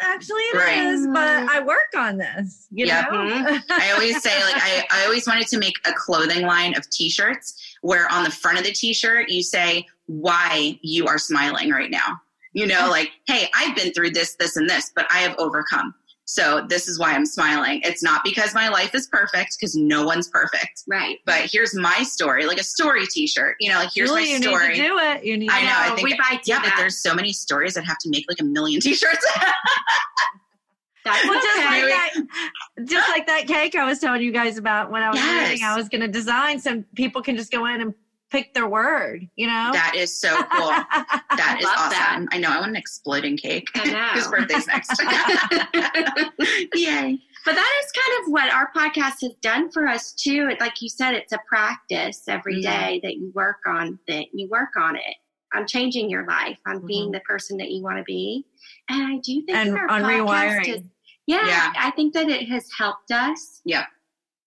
actually, 0.01 0.43
it 0.55 0.87
is, 0.87 1.07
Right. 1.07 1.15
but 1.15 1.49
mm. 1.53 1.57
I 1.57 1.61
work 1.61 1.91
on 1.97 2.17
this. 2.19 2.67
You 2.71 2.87
Yeah. 2.87 3.03
know, 3.03 3.19
mm-hmm. 3.19 3.73
I 3.73 3.93
always 3.93 4.23
say, 4.23 4.43
like, 4.45 4.57
I, 4.57 4.85
I 4.91 5.05
always 5.05 5.27
wanted 5.27 5.47
to 5.49 5.59
make 5.59 5.75
a 5.85 5.93
clothing 5.93 6.47
line 6.47 6.77
of 6.77 6.89
t 6.91 7.09
shirts 7.09 7.77
where 7.83 8.11
on 8.13 8.25
the 8.25 8.31
front 8.31 8.59
of 8.59 8.65
the 8.65 8.73
t 8.73 8.93
shirt 8.93 9.29
you 9.29 9.43
say 9.43 9.87
why 10.07 10.79
you 10.83 11.07
are 11.07 11.19
smiling 11.19 11.71
right 11.71 11.91
now. 11.91 12.21
You 12.53 12.67
know, 12.67 12.89
like, 12.89 13.11
hey, 13.27 13.51
I've 13.55 13.77
been 13.77 13.93
through 13.93 14.11
this, 14.11 14.35
this, 14.37 14.57
and 14.57 14.69
this, 14.69 14.91
but 14.97 15.07
I 15.11 15.19
have 15.19 15.35
overcome. 15.39 15.95
So 16.29 16.67
this 16.69 16.89
is 16.89 16.99
why 16.99 17.13
I'm 17.13 17.25
smiling. 17.25 17.81
It's 17.85 18.03
not 18.03 18.23
because 18.25 18.53
my 18.53 18.69
life 18.69 18.95
is 18.97 19.07
perfect, 19.07 19.57
because 19.59 19.77
no 19.77 20.05
one's 20.05 20.29
perfect. 20.29 20.83
right. 20.89 21.19
But 21.25 21.49
here's 21.51 21.73
my 21.75 22.03
story, 22.03 22.47
like 22.47 22.59
a 22.59 22.65
story 22.65 23.07
t 23.07 23.27
shirt. 23.29 23.57
You 23.61 23.71
know, 23.71 23.79
like, 23.79 23.91
here's 23.95 24.09
Julie, 24.11 24.23
my 24.23 24.29
you 24.29 24.43
story. 24.43 24.69
need 24.71 24.75
to 24.75 24.83
do 24.83 24.99
it. 24.99 25.25
You 25.25 25.39
need. 25.39 25.51
I 25.51 25.63
know, 25.63 25.73
I 25.75 25.95
think- 25.95 26.03
we 26.09 26.13
do 26.15 26.19
yeah, 26.47 26.61
but 26.61 26.73
there's 26.77 26.99
so 26.99 27.15
many 27.15 27.33
stories 27.33 27.75
that 27.75 27.85
have 27.85 27.99
to 27.99 28.11
make 28.11 28.25
like 28.29 28.41
a 28.41 28.45
million 28.45 28.81
t 28.83 28.93
shirts. 28.95 29.25
That's 31.05 31.25
Well, 31.29 31.35
just 31.41 31.59
okay. 31.59 31.83
like 31.83 32.15
that, 32.15 32.85
just 32.85 33.09
like 33.09 33.27
that 33.29 33.47
cake 33.47 33.77
I 33.77 33.85
was 33.85 34.01
telling 34.01 34.23
you 34.23 34.33
guys 34.33 34.59
about 34.59 34.91
when 34.91 35.05
I 35.05 35.11
was 35.11 35.19
Yes. 35.21 35.51
reading, 35.51 35.65
I 35.65 35.77
was 35.77 35.89
going 35.89 36.01
to 36.01 36.09
design 36.09 36.59
so 36.59 36.83
people 36.97 37.23
can 37.23 37.37
just 37.37 37.53
go 37.53 37.65
in 37.67 37.81
and 37.81 37.95
pick 38.31 38.53
their 38.55 38.67
word. 38.67 39.29
You 39.37 39.47
know, 39.47 39.71
that 39.73 39.95
is 39.95 40.21
so 40.21 40.35
cool. 40.51 40.71
That 41.37 41.59
is 41.61 41.67
awesome. 41.67 41.86
That. 42.25 42.29
I 42.33 42.39
know. 42.39 42.49
I 42.51 42.59
want 42.59 42.71
an 42.71 42.77
exploding 42.77 43.37
cake. 43.37 43.69
I 43.75 43.91
know. 43.91 44.09
His 44.15 44.27
birthday's 44.29 44.67
next. 44.67 44.91
Yay. 46.75 47.19
But 47.45 47.55
that 47.55 47.81
is 47.85 47.93
kind 47.93 48.23
of 48.27 48.33
what 48.33 48.53
our 48.53 48.71
podcast 48.77 49.21
has 49.23 49.33
done 49.41 49.71
for 49.71 49.87
us 49.87 50.13
too. 50.13 50.49
It, 50.51 50.61
like 50.61 50.83
you 50.83 50.89
said, 50.89 51.15
it's 51.15 51.33
a 51.33 51.39
practice 51.49 52.25
every 52.29 52.57
Mhm. 52.57 52.63
day 52.63 53.01
that 53.05 53.15
you 53.17 53.31
work 53.35 53.59
on 53.67 53.99
that 54.09 54.27
you 54.33 54.49
work 54.49 54.71
on 54.77 54.97
it. 54.97 55.17
I'm 55.55 55.67
changing 55.67 56.11
your 56.11 56.27
life, 56.27 56.59
on 56.67 56.85
being 56.85 57.13
the 57.13 57.21
person 57.21 57.57
that 57.59 57.71
you 57.71 57.83
want 57.83 57.99
to 57.99 58.03
be, 58.05 58.45
and 58.89 59.03
I 59.05 59.17
do 59.19 59.43
think 59.43 59.51
And 59.51 59.75
that 59.75 59.79
our 59.79 59.91
on 59.91 60.03
podcast 60.03 60.27
rewiring. 60.27 60.69
is- 60.77 60.83
yeah, 61.29 61.47
Yeah. 61.47 61.73
I 61.77 61.91
think 61.93 62.15
that 62.15 62.29
it 62.29 62.49
has 62.49 62.69
helped 62.77 63.11
us. 63.13 63.61
Yeah. 63.65 63.87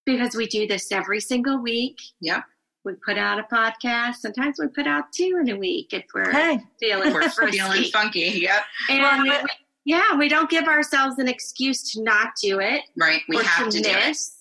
because 0.06 0.34
we 0.34 0.48
do 0.48 0.66
this 0.66 0.92
every 0.92 1.20
single 1.20 1.62
week. 1.62 2.00
Yep. 2.22 2.44
We 2.86 2.94
put 3.06 3.18
out 3.18 3.40
a 3.40 3.44
podcast. 3.44 4.16
Sometimes 4.16 4.58
we 4.60 4.68
put 4.68 4.88
out 4.88 5.12
two 5.14 5.38
in 5.42 5.50
a 5.50 5.58
week 5.58 5.94
if 5.94 6.06
we're 6.14 6.32
hey, 6.32 6.60
feeling 6.80 7.14
We're 7.14 7.30
feeling 7.30 7.84
funky. 7.92 8.40
Yep. 8.42 8.62
And 8.90 9.02
Well, 9.02 9.24
we- 9.24 9.50
yeah, 9.86 10.16
we 10.16 10.30
don't 10.30 10.50
give 10.50 10.66
ourselves 10.66 11.18
an 11.20 11.28
excuse 11.28 11.92
to 11.94 12.04
not 12.04 12.30
do 12.42 12.60
it 12.60 12.82
Right. 12.98 13.22
We 13.28 13.38
have 13.44 13.70
to 13.70 13.82
do 13.82 13.90
it. 13.90 14.08
miss. 14.08 14.36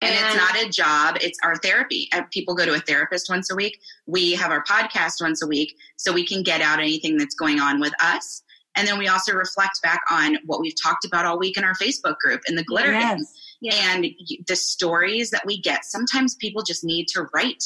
And, 0.00 0.14
it's 0.14 0.36
not 0.36 0.62
a 0.64 0.68
job, 0.68 1.16
it's 1.20 1.38
our 1.42 1.56
therapy. 1.56 2.08
People 2.30 2.54
go 2.54 2.64
to 2.64 2.74
a 2.74 2.78
therapist 2.78 3.28
once 3.28 3.50
a 3.50 3.56
week. 3.56 3.80
We 4.06 4.32
have 4.34 4.52
our 4.52 4.62
podcast 4.62 5.14
once 5.20 5.42
a 5.42 5.46
week 5.48 5.76
so 5.96 6.12
we 6.12 6.24
can 6.24 6.44
get 6.44 6.60
out 6.60 6.78
anything 6.78 7.16
that's 7.16 7.34
going 7.34 7.58
on 7.58 7.80
with 7.80 7.92
us. 8.00 8.42
And 8.76 8.86
then 8.86 8.96
we 8.96 9.08
also 9.08 9.32
reflect 9.32 9.82
back 9.82 10.00
on 10.08 10.38
what 10.46 10.60
we've 10.60 10.80
talked 10.80 11.04
about 11.04 11.26
all 11.26 11.36
week 11.36 11.56
in 11.56 11.64
our 11.64 11.74
Facebook 11.74 12.16
group 12.18 12.42
in 12.48 12.54
the 12.54 12.62
glitter 12.62 12.92
gang. 12.92 13.18
Yes. 13.18 13.34
Yeah. 13.60 13.94
And 13.94 14.06
the 14.46 14.56
stories 14.56 15.30
that 15.30 15.44
we 15.46 15.60
get, 15.60 15.84
sometimes 15.84 16.34
people 16.36 16.62
just 16.62 16.84
need 16.84 17.06
to 17.08 17.26
write. 17.34 17.64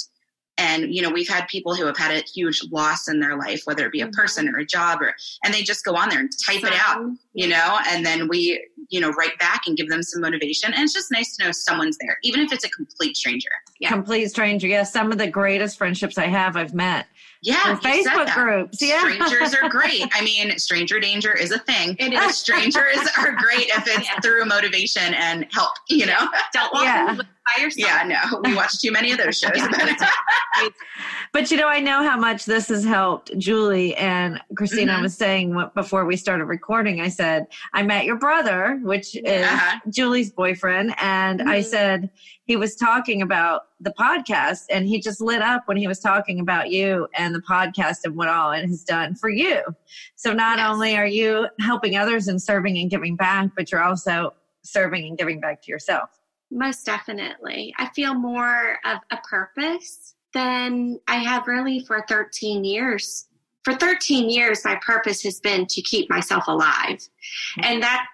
And, 0.59 0.95
you 0.95 1.01
know, 1.01 1.09
we've 1.11 1.29
had 1.29 1.49
people 1.49 1.75
who 1.75 1.87
have 1.87 1.97
had 1.97 2.11
a 2.13 2.21
huge 2.21 2.61
loss 2.71 3.09
in 3.09 3.21
their 3.21 3.37
life, 3.39 3.63
whether 3.65 3.87
it 3.87 3.93
be 3.93 4.03
a 4.03 4.07
Mhm. 4.07 4.13
person 4.13 4.49
or 4.49 4.59
a 4.59 4.67
job, 4.67 5.01
or, 5.01 5.15
and 5.45 5.53
they 5.55 5.63
just 5.63 5.83
go 5.85 5.95
on 5.97 6.11
there 6.11 6.21
and 6.21 6.31
type 6.47 6.63
it 6.63 6.75
out 6.75 7.05
you 7.35 7.49
know 7.49 7.79
and 7.89 8.05
then 8.05 8.29
we 8.29 8.63
you 8.91 9.01
know 9.01 9.09
write 9.13 9.39
back 9.39 9.63
and 9.67 9.75
give 9.79 9.89
them 9.89 10.03
some 10.03 10.21
motivation 10.21 10.71
and 10.75 10.83
it's 10.85 10.93
just 10.93 11.11
nice 11.11 11.35
to 11.35 11.45
know 11.47 11.51
someone's 11.51 11.97
there 11.99 12.19
even 12.23 12.41
if 12.43 12.53
it's 12.53 12.63
a 12.65 12.69
complete 12.69 13.17
stranger 13.17 13.49
Yeah. 13.81 13.89
Complete 13.89 14.29
stranger. 14.29 14.67
Yes, 14.67 14.93
some 14.93 15.11
of 15.11 15.17
the 15.19 15.27
greatest 15.27 15.79
friendships 15.79 16.19
I 16.19 16.27
have, 16.27 16.57
I've 16.57 16.75
met 16.75 17.07
yeah 17.43 17.77
Facebook 17.83 18.33
groups. 18.35 18.81
Yeah. 18.81 19.01
strangers 19.01 19.55
are 19.55 19.69
great 19.79 20.05
i 20.15 20.23
mean 20.23 20.57
stranger 20.59 21.01
danger 21.01 21.33
is 21.37 21.51
a 21.51 21.59
thing 21.61 21.97
It 21.99 22.13
is. 22.13 22.39
strangers 22.39 22.99
are 23.19 23.33
great 23.33 23.67
if 23.69 23.85
it's 23.87 24.09
Yeah. 24.09 24.21
through 24.21 24.45
motivation 24.47 25.13
and 25.15 25.47
help 25.53 25.73
you 25.89 26.07
know 26.07 26.29
Don't 26.53 26.73
walk 26.73 26.85
Yeah. 26.85 27.01
in 27.01 27.07
the 27.17 27.23
woods 27.25 27.29
by 27.57 27.63
yourself. 27.63 27.89
yeah 27.91 28.03
no 28.31 28.41
we 28.45 28.55
watch 28.55 28.79
too 28.81 28.93
many 28.93 29.11
of 29.13 29.19
those 29.19 29.39
shows 29.41 29.51
but 31.33 31.51
you 31.51 31.57
know, 31.57 31.67
I 31.69 31.81
know 31.81 32.03
how 32.09 32.17
much 32.19 32.45
this 32.45 32.69
has 32.69 32.85
helped 32.85 33.37
Julie 33.39 33.97
and 33.97 34.41
Christina 34.57 34.93
Mhm. 34.95 35.03
was 35.03 35.17
saying 35.17 35.69
before 35.75 36.05
we 36.05 36.15
started 36.17 36.45
recording. 36.45 37.01
I 37.01 37.09
said, 37.09 37.47
I 37.73 37.83
met 37.83 38.05
your 38.05 38.17
brother, 38.17 38.79
which 38.83 39.17
is 39.17 39.43
Uh-huh. 39.47 39.79
Julie's 39.91 40.31
boyfriend. 40.31 40.95
And 41.01 41.41
I 41.43 41.61
Mhm. 41.61 41.65
said, 41.65 42.11
he 42.45 42.57
was 42.57 42.75
talking 42.75 43.23
about 43.23 43.63
the 43.81 43.93
podcast 43.99 44.65
and 44.71 44.87
he 44.87 45.01
just 45.01 45.21
lit 45.21 45.43
up 45.43 45.63
when 45.67 45.77
he 45.77 45.87
was 45.87 46.01
talking 46.01 46.41
about 46.41 46.71
you 46.71 47.07
and 47.15 47.35
the 47.35 47.41
podcast 47.41 47.99
and 48.05 48.17
what 48.17 48.29
all 48.29 48.51
it 48.53 48.67
has 48.67 48.83
done 48.83 49.15
for 49.15 49.31
you. 49.31 49.63
So 50.17 50.33
not 50.33 50.59
Yes. 50.59 50.69
only 50.71 50.97
are 50.97 51.07
you 51.07 51.47
helping 51.61 51.97
others 51.97 52.29
and 52.29 52.41
serving 52.43 52.79
and 52.79 52.91
giving 52.91 53.17
back, 53.17 53.51
but 53.57 53.71
you're 53.71 53.83
also 53.83 54.35
serving 54.63 55.07
and 55.07 55.17
giving 55.17 55.41
back 55.41 55.63
to 55.63 55.71
yourself. 55.71 56.11
Most 56.51 56.85
definitely. 56.85 57.75
I 57.79 57.89
feel 57.95 58.15
more 58.15 58.79
of 58.85 58.99
a 59.11 59.17
purpose 59.19 60.15
than 60.35 60.99
I 61.09 61.17
have 61.17 61.47
really 61.47 61.81
for 61.85 62.05
13 62.09 62.65
years. 62.65 63.27
For 63.65 63.75
13 63.75 64.29
years, 64.29 64.65
my 64.65 64.79
purpose 64.85 65.23
has 65.23 65.39
been 65.39 65.67
to 65.67 65.81
keep 65.83 66.11
myself 66.11 66.49
alive. 66.49 67.01
And 67.63 67.83
that, 67.83 68.07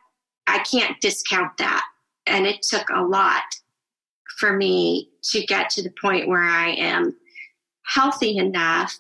I 0.47 0.59
can't 0.61 1.01
discount 1.01 1.57
that. 1.59 1.85
And 2.27 2.47
it 2.47 2.63
took 2.63 2.89
a 2.91 3.01
lot 3.03 3.43
for 4.39 4.57
me 4.57 5.11
to 5.33 5.45
get 5.47 5.71
to 5.71 5.83
the 5.83 5.93
point 6.01 6.29
where 6.29 6.43
I 6.43 6.71
am 6.71 7.17
healthy 7.87 8.37
enough 8.39 8.95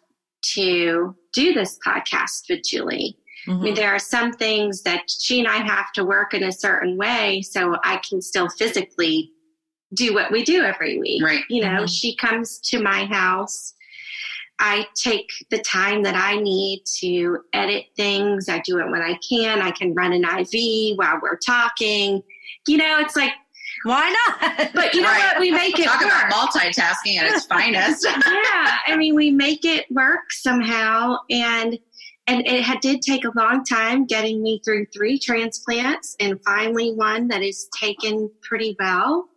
to 0.54 1.14
do 1.34 1.52
this 1.52 1.78
podcast 1.86 2.48
with 2.48 2.62
Julie. 2.64 3.16
I 3.46 3.50
Mm-hmm. 3.50 3.62
mean, 3.62 3.74
there 3.74 3.94
are 3.94 3.98
some 4.00 4.32
things 4.32 4.82
that 4.82 5.04
she 5.08 5.38
and 5.38 5.48
I 5.48 5.58
have 5.58 5.92
to 5.94 6.04
work 6.04 6.34
in 6.34 6.42
a 6.42 6.52
certain 6.52 6.98
way 6.98 7.40
so 7.40 7.76
I 7.84 7.98
can 8.06 8.20
still 8.20 8.48
physically 8.50 9.30
do 9.94 10.12
what 10.12 10.30
we 10.30 10.42
do 10.44 10.62
every 10.64 10.98
week. 10.98 11.22
right 11.22 11.44
You 11.48 11.62
know, 11.62 11.84
Mhm. 11.84 11.88
she 12.00 12.14
comes 12.16 12.58
to 12.70 12.82
my 12.82 13.06
house. 13.06 13.74
I 14.58 14.86
take 14.96 15.28
the 15.50 15.58
time 15.58 16.02
that 16.02 16.14
I 16.16 16.36
need 16.40 16.82
to 16.98 17.38
edit 17.54 17.86
things. 17.96 18.48
I 18.48 18.58
do 18.58 18.80
it 18.80 18.90
when 18.90 19.00
I 19.02 19.14
can. 19.26 19.62
I 19.62 19.70
can 19.70 19.94
run 19.94 20.12
an 20.12 20.24
IV 20.24 20.96
while 20.98 21.18
we're 21.22 21.38
talking. 21.38 22.22
You 22.66 22.76
know, 22.76 22.98
it's 22.98 23.16
like, 23.16 23.32
Why 23.84 24.14
not? 24.38 24.72
but 24.74 24.94
you 24.94 25.00
know 25.02 25.08
Right. 25.08 25.32
what? 25.34 25.40
We 25.40 25.50
make 25.50 25.78
it 25.78 25.84
talk 25.86 26.00
work. 26.00 26.10
about 26.10 26.30
multitasking 26.32 27.16
at 27.18 27.32
its 27.32 27.46
finest 27.46 28.04
yeah, 28.26 28.76
I 28.86 28.96
mean, 28.96 29.14
we 29.14 29.30
make 29.30 29.64
it 29.64 29.86
work 29.90 30.30
somehow, 30.32 31.16
and 31.30 31.78
and 32.26 32.46
it 32.46 32.62
had, 32.62 32.80
did 32.80 33.00
take 33.00 33.24
a 33.24 33.30
long 33.36 33.64
time 33.64 34.04
getting 34.04 34.42
me 34.42 34.60
through 34.64 34.84
three 34.94 35.18
transplants, 35.18 36.14
and 36.20 36.38
finally 36.44 36.92
one 36.92 37.26
that 37.28 37.42
is 37.42 37.68
taken 37.80 38.30
pretty 38.42 38.76
well. 38.78 39.28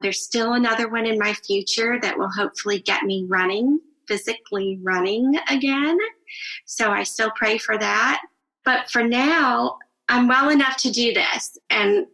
There's 0.00 0.22
still 0.22 0.52
another 0.52 0.88
one 0.88 1.04
in 1.06 1.18
my 1.18 1.32
future 1.34 1.98
that 2.00 2.16
will 2.16 2.30
hopefully 2.30 2.78
get 2.80 3.02
me 3.02 3.26
running, 3.28 3.80
physically 4.06 4.78
running 4.84 5.34
again. 5.50 5.98
So 6.66 6.92
I 6.92 7.02
still 7.02 7.32
pray 7.34 7.58
for 7.58 7.76
that. 7.76 8.20
But 8.64 8.88
for 8.90 9.02
now, 9.02 9.76
I'm 10.08 10.28
well 10.28 10.50
enough 10.50 10.76
to 10.78 10.92
do 10.92 11.12
this, 11.12 11.58
and 11.70 12.06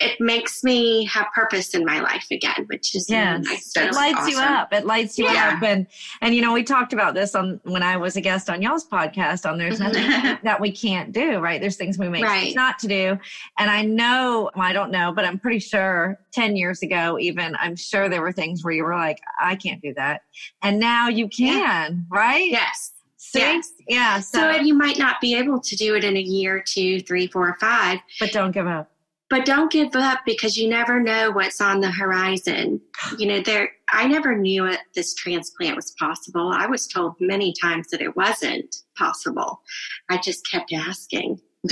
it 0.00 0.18
makes 0.18 0.64
me 0.64 1.04
have 1.04 1.26
purpose 1.34 1.74
in 1.74 1.84
my 1.84 2.00
life 2.00 2.26
again, 2.30 2.64
which 2.68 2.94
is 2.94 3.06
Yes. 3.08 3.44
nice. 3.44 3.76
It 3.76 3.92
lights 3.94 4.28
you 4.28 4.38
up. 4.38 4.72
It 4.72 4.86
lights 4.86 5.18
you 5.18 5.26
Yeah. 5.26 5.54
up. 5.56 5.62
And 5.62 5.86
and 6.22 6.34
you 6.34 6.40
know, 6.40 6.52
we 6.54 6.62
talked 6.62 6.92
about 6.94 7.14
this 7.14 7.34
on 7.34 7.60
when 7.64 7.82
I 7.82 7.96
was 7.98 8.16
a 8.16 8.20
guest 8.20 8.48
on 8.48 8.62
y'all's 8.62 8.86
podcast 8.88 9.48
on 9.48 9.58
there's 9.58 9.78
nothing 9.78 10.02
mm-hmm. 10.04 10.34
that 10.44 10.58
we 10.60 10.72
can't 10.72 11.12
do, 11.12 11.38
right? 11.38 11.60
There's 11.60 11.76
things 11.76 11.98
we 11.98 12.08
make 12.08 12.24
Right. 12.24 12.54
not 12.54 12.78
to 12.80 12.88
do. 12.88 13.18
And 13.58 13.70
I 13.70 13.82
know, 13.82 14.50
well, 14.56 14.66
I 14.66 14.72
don't 14.72 14.90
know, 14.90 15.12
but 15.12 15.24
I'm 15.26 15.38
pretty 15.38 15.58
sure 15.58 16.18
10 16.32 16.56
years 16.56 16.82
ago, 16.82 17.18
even, 17.18 17.54
I'm 17.60 17.76
sure 17.76 18.08
there 18.08 18.22
were 18.22 18.32
things 18.32 18.64
where 18.64 18.72
you 18.72 18.84
were 18.84 18.96
like, 18.96 19.20
I 19.40 19.54
can't 19.56 19.82
do 19.82 19.92
that. 19.94 20.22
And 20.62 20.80
now 20.80 21.08
you 21.08 21.28
can, 21.28 22.06
right? 22.10 22.50
Yes. 22.50 22.92
See? 23.18 23.40
Yes. 23.40 23.72
Yeah. 23.86 24.20
So, 24.20 24.38
So, 24.38 24.60
you 24.62 24.72
might 24.74 24.98
not 24.98 25.20
be 25.20 25.34
able 25.34 25.60
to 25.60 25.76
do 25.76 25.94
it 25.94 26.04
in 26.04 26.16
a 26.16 26.20
year, 26.20 26.64
two, 26.66 27.00
three, 27.00 27.26
four, 27.26 27.54
five, 27.60 27.98
but 28.18 28.32
don't 28.32 28.52
give 28.52 28.66
up. 28.66 28.90
But 29.30 29.46
don't 29.46 29.70
give 29.70 29.94
up 29.94 30.20
because 30.26 30.56
you 30.56 30.68
never 30.68 31.00
know 31.00 31.30
what's 31.30 31.60
on 31.60 31.80
the 31.80 31.90
horizon. 31.90 32.80
You 33.16 33.26
know, 33.26 33.40
there. 33.40 33.70
I 33.92 34.06
never 34.06 34.36
knew 34.36 34.66
it. 34.66 34.80
This 34.94 35.14
transplant 35.14 35.76
was 35.76 35.92
possible. 35.92 36.52
I 36.52 36.66
was 36.66 36.86
told 36.86 37.14
many 37.20 37.54
times 37.60 37.88
that 37.88 38.02
it 38.02 38.16
wasn't 38.16 38.76
possible. 38.96 39.62
I 40.10 40.18
just 40.18 40.48
kept 40.50 40.72
asking. 40.72 41.40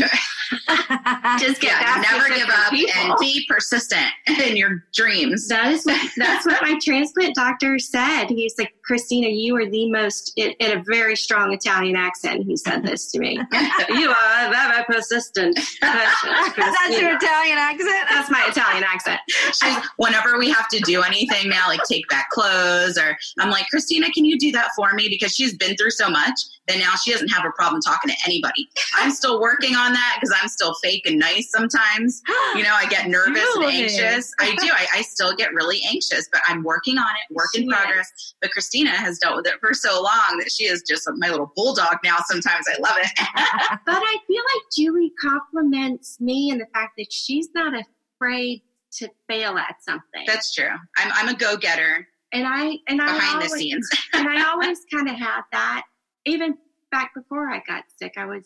Just 1.38 1.61
get 1.62 1.72
yeah 1.81 2.05
never 2.11 2.29
give 2.29 2.48
up 2.48 2.70
people. 2.70 2.92
and 2.96 3.14
be 3.18 3.44
persistent 3.48 4.07
in 4.27 4.57
your 4.57 4.85
dreams 4.92 5.48
That 5.48 5.72
is 5.72 5.85
what 5.87 6.11
that's 6.16 6.44
what 6.44 6.61
my 6.61 6.79
transplant 6.83 7.35
doctor 7.35 7.79
said. 7.79 8.27
He's 8.27 8.55
like, 8.59 8.74
Christina, 8.85 9.29
you 9.29 9.57
are 9.57 9.66
the 9.68 9.90
most 9.90 10.33
in, 10.37 10.53
in 10.61 10.79
a 10.79 10.83
very 10.83 11.16
strong 11.16 11.53
Italian 11.53 11.96
accent. 11.96 12.44
He 12.44 12.57
said 12.57 12.83
this 12.83 13.11
to 13.12 13.18
me. 13.18 13.38
you 13.88 14.11
are 14.11 14.51
very 14.51 14.85
persistent. 14.85 15.59
That's 15.81 17.01
your 17.01 17.16
Italian 17.16 17.59
accent? 17.59 18.07
That's 18.11 18.31
my 18.31 18.44
Italian 18.48 18.85
accent. 18.85 19.20
She's, 19.29 19.77
whenever 19.96 20.38
we 20.38 20.51
have 20.51 20.68
to 20.68 20.81
do 20.81 21.03
anything 21.03 21.48
now, 21.48 21.68
like 21.68 21.81
take 21.88 22.09
back 22.09 22.31
clothes, 22.31 22.98
or 22.98 23.16
I'm 23.38 23.51
like, 23.51 23.66
Christina, 23.68 24.11
can 24.12 24.24
you 24.24 24.38
do 24.38 24.53
that 24.53 24.70
for 24.77 24.92
me? 24.94 25.09
Because 25.09 25.35
she's 25.35 25.57
been 25.57 25.77
through 25.77 25.90
so 25.90 26.09
much 26.11 26.40
that 26.66 26.79
now 26.79 26.94
she 26.94 27.12
doesn't 27.12 27.29
have 27.29 27.44
a 27.44 27.51
problem 27.53 27.81
talking 27.81 28.11
to 28.11 28.16
anybody. 28.27 28.68
I'm 28.94 29.11
still 29.11 29.40
working 29.40 29.74
on 29.78 29.92
that 29.92 30.18
because 30.20 30.36
I'm 30.42 30.48
still 30.48 30.74
fake 30.82 31.06
and 31.06 31.18
nice 31.18 31.50
sometimes. 31.50 32.22
You 32.56 32.64
know, 32.64 32.74
I 32.74 32.86
get 32.86 33.08
nervous 33.08 33.44
and 33.56 33.64
anxious. 33.66 34.32
I 34.40 34.54
do. 34.60 34.68
I, 34.72 34.86
I 34.94 35.02
still 35.02 35.34
get 35.36 35.52
really 35.52 35.80
anxious, 35.92 36.28
but 36.32 36.40
I'm 36.48 36.62
working 36.64 36.98
on 36.98 37.04
it, 37.04 37.34
work 37.34 37.48
in 37.54 37.62
She 37.62 37.66
is. 37.68 37.72
progress. 37.72 38.34
But 38.40 38.50
Christina 38.50 38.90
has 38.90 39.18
dealt 39.18 39.36
with 39.36 39.46
it 39.46 39.54
for 39.60 39.74
so 39.74 40.02
long 40.02 40.38
that 40.38 40.50
she 40.50 40.64
is 40.64 40.82
just 40.88 41.08
my 41.18 41.28
little 41.30 41.52
bulldog 41.54 41.98
now. 42.02 42.16
Sometimes 42.26 42.64
I 42.74 42.80
love 42.80 42.96
it. 42.98 43.10
But 43.86 44.02
I 44.02 44.16
feel 44.26 44.42
like 44.54 44.62
Julie 44.76 45.12
compliments 45.20 46.20
me 46.20 46.50
in 46.50 46.58
the 46.58 46.66
fact 46.74 46.92
that 46.98 47.12
she's 47.12 47.48
not 47.54 47.74
afraid 48.16 48.62
to 48.92 49.08
fail 49.28 49.56
at 49.58 49.76
something. 49.82 50.24
That's 50.26 50.54
true. 50.54 50.70
I'm, 50.96 51.12
I'm 51.14 51.34
a 51.34 51.38
go 51.38 51.56
getter 51.56 52.06
and 52.32 52.46
I 52.46 52.78
and 52.88 53.00
I 53.00 53.06
behind 53.12 53.42
the 53.42 53.48
scenes. 53.48 53.88
and 54.14 54.28
I 54.28 54.48
always 54.50 54.80
kind 54.92 55.08
of 55.08 55.14
had 55.16 55.42
that. 55.52 55.84
Even 56.24 56.56
back 56.90 57.12
before 57.14 57.48
I 57.50 57.62
got 57.66 57.84
sick, 58.00 58.14
I 58.16 58.24
was 58.24 58.44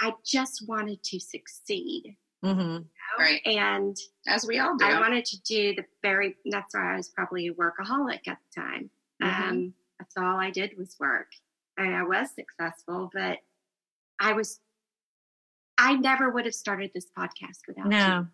I 0.00 0.12
just 0.24 0.66
wanted 0.68 1.02
to 1.04 1.20
succeed. 1.20 2.16
hmm 2.42 2.78
Right. 3.18 3.40
And 3.46 3.96
As 4.28 4.46
we 4.46 4.58
all 4.58 4.76
do. 4.76 4.84
I 4.84 5.00
wanted 5.00 5.24
to 5.26 5.40
do 5.42 5.74
the 5.74 5.84
very 6.02 6.36
that's 6.46 6.74
why 6.74 6.94
I 6.94 6.96
was 6.96 7.08
probably 7.08 7.46
a 7.48 7.54
workaholic 7.54 8.26
at 8.28 8.38
the 8.54 8.60
time. 8.60 8.90
Mhm. 9.22 9.48
Um, 9.50 9.74
that's 9.98 10.16
all 10.18 10.36
I 10.38 10.50
did 10.50 10.76
was 10.76 10.96
work. 11.00 11.28
And 11.78 11.94
I 11.94 12.02
was 12.02 12.28
successful, 12.34 13.10
but 13.14 13.38
I 14.20 14.32
was 14.34 14.60
I 15.78 15.94
never 15.96 16.30
would 16.30 16.44
have 16.46 16.54
started 16.54 16.90
this 16.94 17.06
podcast 17.16 17.60
without 17.68 17.86
No. 17.88 18.26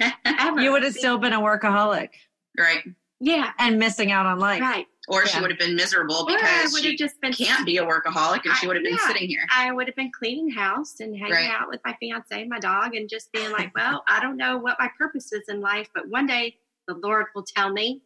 you. 0.00 0.10
Ever. 0.24 0.60
You 0.60 0.72
would 0.72 0.82
have 0.84 0.94
still 0.94 1.18
been 1.18 1.32
a 1.32 1.40
workaholic 1.40 2.10
right. 2.58 2.82
Yeah. 3.20 3.52
and 3.58 3.78
missing 3.78 4.10
out 4.12 4.26
on 4.26 4.38
life. 4.38 4.60
Right. 4.60 4.86
Or 5.08 5.26
she 5.26 5.38
would 5.40 5.50
have 5.50 5.58
been 5.58 5.76
miserable 5.76 6.24
because 6.26 6.78
she 6.78 6.96
just 6.96 7.20
been 7.20 7.32
can't 7.32 7.66
be 7.66 7.76
a 7.76 7.84
workaholic 7.84 8.40
and 8.44 8.54
she 8.56 8.66
would 8.66 8.76
have 8.76 8.84
been 8.84 8.94
yeah. 8.94 9.06
sitting 9.06 9.28
here. 9.28 9.46
I 9.54 9.70
would 9.70 9.86
have 9.86 9.96
been 9.96 10.10
cleaning 10.10 10.50
house 10.50 11.00
and 11.00 11.14
hanging 11.14 11.34
Right. 11.34 11.50
out 11.50 11.68
with 11.68 11.80
my 11.84 11.94
fiance 12.00 12.40
and 12.40 12.48
my 12.48 12.58
dog 12.58 12.94
and 12.94 13.08
just 13.08 13.30
being 13.32 13.50
like, 13.52 13.74
well, 13.74 14.02
I 14.08 14.20
don't 14.20 14.36
know 14.36 14.56
what 14.56 14.76
my 14.78 14.88
purpose 14.98 15.32
is 15.32 15.42
in 15.48 15.60
life, 15.60 15.88
but 15.94 16.08
one 16.08 16.26
day 16.26 16.56
the 16.88 16.94
Lord 16.94 17.26
will 17.34 17.44
tell 17.44 17.70
me 17.70 18.02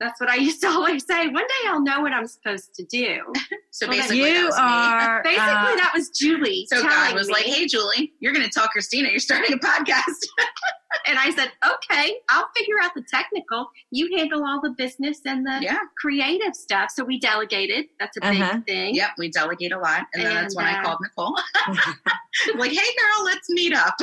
That's 0.00 0.18
what 0.18 0.30
I 0.30 0.36
used 0.36 0.60
to 0.62 0.68
always 0.70 1.06
say. 1.06 1.28
One 1.28 1.44
day 1.46 1.68
I'll 1.68 1.82
know 1.82 2.00
what 2.00 2.12
I'm 2.12 2.26
supposed 2.26 2.74
to 2.74 2.84
do. 2.84 3.18
So 3.70 3.86
Well, 3.86 3.96
then 3.98 4.08
basically, 4.08 4.22
that 4.32 4.38
you 4.38 4.46
was 4.46 4.56
me. 4.56 4.62
are 4.62 5.22
Basically, 5.24 5.42
uh, 5.44 5.76
that 5.76 5.92
was 5.94 6.08
Julie. 6.10 6.66
So 6.72 6.82
God 6.82 7.14
was 7.14 7.28
me. 7.28 7.34
like, 7.34 7.44
"Hey, 7.44 7.66
Julie, 7.66 8.12
you're 8.20 8.32
going 8.32 8.44
to 8.44 8.50
tell 8.50 8.66
Christina 8.68 9.10
you're 9.10 9.18
starting 9.20 9.52
a 9.52 9.58
podcast." 9.58 10.04
and 11.06 11.18
I 11.18 11.30
said, 11.30 11.52
okay, 11.64 12.14
I'll 12.30 12.48
figure 12.56 12.76
out 12.82 12.92
the 12.94 13.02
technical. 13.02 13.68
You 13.92 14.10
handle 14.16 14.44
all 14.44 14.60
the 14.60 14.70
business 14.70 15.20
and 15.24 15.46
the 15.46 15.58
yeah. 15.62 15.78
creative 15.98 16.54
stuff. 16.56 16.90
So 16.92 17.04
we 17.04 17.20
delegated. 17.20 17.86
That's 18.00 18.16
a 18.16 18.20
big 18.22 18.40
Uh-huh. 18.40 18.60
thing. 18.66 18.94
Yep. 18.96 19.10
We 19.18 19.30
delegate 19.30 19.72
a 19.72 19.78
lot, 19.78 20.06
and, 20.14 20.24
then 20.24 20.34
that's 20.34 20.54
And, 20.56 20.64
when 20.64 20.74
I 20.74 20.80
uh, 20.80 20.84
called 20.84 20.98
Nicole. 21.02 21.36
like, 22.58 22.72
"Hey, 22.72 22.76
girl, 22.76 23.24
let's 23.24 23.48
meet 23.50 23.74
up." 23.74 23.94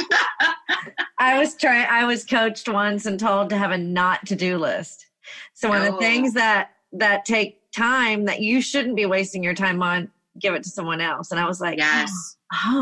I 1.17 1.39
was 1.39 1.55
trying. 1.55 1.87
I 1.89 2.05
was 2.05 2.23
coached 2.23 2.69
once 2.69 3.05
and 3.05 3.19
told 3.19 3.49
to 3.49 3.57
have 3.57 3.71
a 3.71 3.77
not 3.77 4.25
to 4.27 4.35
do 4.35 4.57
list. 4.57 5.06
So 5.53 5.69
one 5.69 5.79
of 5.79 5.85
the 5.85 5.93
Oh. 5.93 5.99
things 5.99 6.33
that 6.33 6.71
that 6.93 7.25
take 7.25 7.59
time 7.71 8.25
that 8.25 8.39
you 8.41 8.61
shouldn't 8.61 8.95
be 8.95 9.05
wasting 9.05 9.43
your 9.43 9.53
time 9.53 9.81
on, 9.83 10.09
give 10.39 10.53
it 10.53 10.63
to 10.63 10.69
someone 10.69 11.01
else. 11.01 11.31
And 11.31 11.39
I 11.39 11.47
was 11.47 11.59
like, 11.59 11.77
yes. 11.77 12.09
oh, 12.13 12.36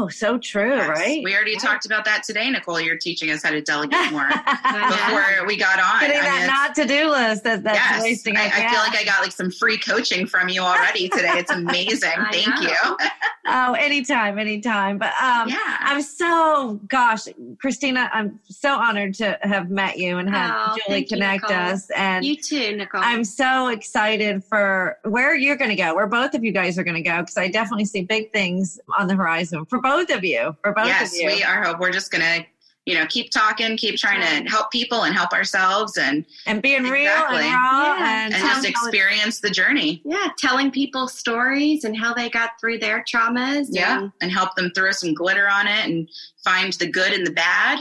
so 0.09 0.37
true, 0.37 0.75
Yes. 0.75 0.87
right? 0.89 1.21
We 1.23 1.33
already 1.35 1.51
Yeah. 1.53 1.59
talked 1.59 1.85
about 1.85 2.05
that 2.05 2.23
today, 2.23 2.49
Nicole. 2.49 2.79
You're 2.79 2.97
teaching 2.97 3.31
us 3.31 3.43
how 3.43 3.51
to 3.51 3.61
delegate 3.61 3.99
more 4.11 4.27
before 4.29 5.45
we 5.45 5.57
got 5.57 5.79
on. 5.79 6.01
Getting 6.01 6.17
I 6.17 6.21
mean, 6.21 6.31
that 6.31 6.47
not 6.47 6.75
to 6.75 6.85
do 6.85 7.09
list 7.09 7.43
that 7.43 7.63
that's 7.63 7.77
yes, 7.77 8.01
wasting. 8.03 8.37
I, 8.37 8.45
I 8.45 8.69
feel 8.69 8.79
like 8.79 8.95
I 8.95 9.03
got 9.03 9.21
like 9.21 9.31
some 9.31 9.51
free 9.51 9.77
coaching 9.77 10.27
from 10.27 10.49
you 10.49 10.61
already 10.61 11.09
today. 11.09 11.31
It's 11.33 11.51
amazing. 11.51 12.11
Thank 12.31 12.47
know. 12.47 12.61
you. 12.61 13.07
oh, 13.47 13.73
anytime, 13.73 14.37
anytime. 14.39 14.97
But 14.97 15.13
um, 15.21 15.49
yeah. 15.49 15.77
I'm 15.79 16.01
so 16.01 16.79
gosh, 16.87 17.23
Christina, 17.59 18.09
I'm 18.13 18.39
so 18.49 18.69
honored 18.73 19.13
to 19.15 19.37
have 19.41 19.69
met 19.69 19.97
you 19.97 20.17
and 20.17 20.29
have 20.29 20.55
Oh, 20.55 20.77
Julie 20.87 20.99
thank 20.99 21.11
you, 21.11 21.17
connect 21.17 21.45
us. 21.45 21.89
And 21.91 22.23
You 22.25 22.35
too, 22.35 22.75
Nicole. 22.77 23.01
I'm 23.03 23.23
so 23.23 23.67
excited 23.67 24.43
for 24.43 24.97
where 25.03 25.35
you're 25.35 25.55
going 25.55 25.69
to 25.69 25.75
go, 25.75 25.95
where 25.95 26.07
both 26.07 26.33
of 26.33 26.43
you 26.43 26.51
guys 26.51 26.77
are 26.77 26.83
going 26.83 26.95
to 26.95 27.01
go, 27.01 27.21
because 27.21 27.37
I 27.37 27.47
definitely 27.47 27.85
see 27.85 28.03
big 28.03 28.31
things 28.31 28.79
on 28.97 29.07
the 29.07 29.15
horizon 29.15 29.54
for 29.69 29.79
both 29.79 30.09
of 30.11 30.23
you. 30.25 30.55
For 30.63 30.73
both 30.73 30.87
yes, 30.87 31.11
of 31.13 31.17
you. 31.17 31.29
Yes, 31.29 31.37
we 31.37 31.43
are. 31.43 31.63
Hope 31.63 31.79
we're 31.79 31.91
just 31.91 32.11
gonna, 32.11 32.45
you 32.85 32.93
know, 32.95 33.05
keep 33.07 33.31
talking, 33.31 33.77
keep 33.77 33.95
trying 33.97 34.21
to 34.21 34.49
help 34.49 34.69
people 34.71 35.03
and 35.03 35.15
help 35.15 35.31
ourselves, 35.31 35.97
and 35.97 36.25
and 36.45 36.61
being 36.61 36.83
real 36.83 37.09
and 37.11 37.33
raw 37.53 37.95
Yeah. 37.97 38.25
and, 38.25 38.33
and 38.33 38.43
just 38.43 38.43
me 38.43 38.49
how 38.51 38.63
it- 38.63 38.69
experience 38.91 39.39
the 39.39 39.49
journey. 39.49 40.01
yeah, 40.03 40.27
telling 40.37 40.69
people 40.71 41.07
stories 41.07 41.83
and 41.85 41.95
how 41.97 42.13
they 42.13 42.29
got 42.29 42.51
through 42.59 42.79
their 42.79 43.03
traumas. 43.03 43.67
Yeah, 43.69 43.99
and 44.01 44.11
and 44.21 44.31
help 44.31 44.55
them 44.55 44.71
throw 44.75 44.91
some 44.91 45.13
glitter 45.13 45.47
on 45.49 45.67
it 45.67 45.85
and 45.85 46.09
find 46.43 46.73
the 46.73 46.87
good 46.89 47.13
and 47.13 47.25
the 47.25 47.31
bad. 47.31 47.79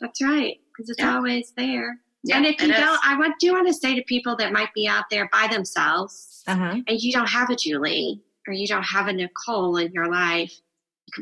that's 0.00 0.20
right, 0.22 0.56
because 0.72 0.90
it's 0.90 0.98
Yeah. 1.00 1.14
always 1.16 1.52
there. 1.56 1.98
Yeah, 2.22 2.38
and 2.38 2.46
if 2.46 2.60
you 2.60 2.72
don't, 2.72 2.98
I 3.04 3.16
would, 3.16 3.32
do 3.38 3.52
want 3.52 3.68
to 3.68 3.72
say 3.72 3.94
to 3.94 4.02
people 4.02 4.34
that 4.36 4.52
might 4.52 4.74
be 4.74 4.88
out 4.88 5.04
there 5.12 5.28
by 5.32 5.46
themselves 5.46 6.42
Uh-huh. 6.48 6.80
and 6.88 7.00
you 7.00 7.12
don't 7.12 7.28
have 7.28 7.50
a 7.50 7.56
Julie 7.56 8.20
or 8.48 8.52
you 8.52 8.66
don't 8.66 8.82
have 8.82 9.06
a 9.06 9.12
Nicole 9.12 9.76
in 9.76 9.92
your 9.92 10.10
life, 10.10 10.50
you 10.50 10.56
can 10.56 10.65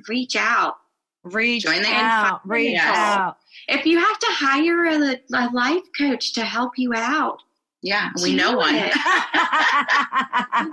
reach 0.08 0.36
out. 0.36 0.76
Reach 1.24 1.62
Join 1.62 1.80
the 1.82 1.88
out, 1.88 2.40
reach 2.46 2.72
Yes. 2.72 2.94
out. 2.96 3.38
If 3.68 3.86
you 3.86 3.98
have 3.98 4.18
to 4.18 4.26
hire 4.30 4.84
a, 4.86 5.18
a 5.34 5.48
life 5.54 5.82
coach 5.98 6.34
to 6.34 6.44
help 6.44 6.72
you 6.76 6.92
out, 6.94 7.38
yeah, 7.80 8.10
we 8.22 8.34
know 8.34 8.56
one. 8.58 8.74
you 8.74 8.80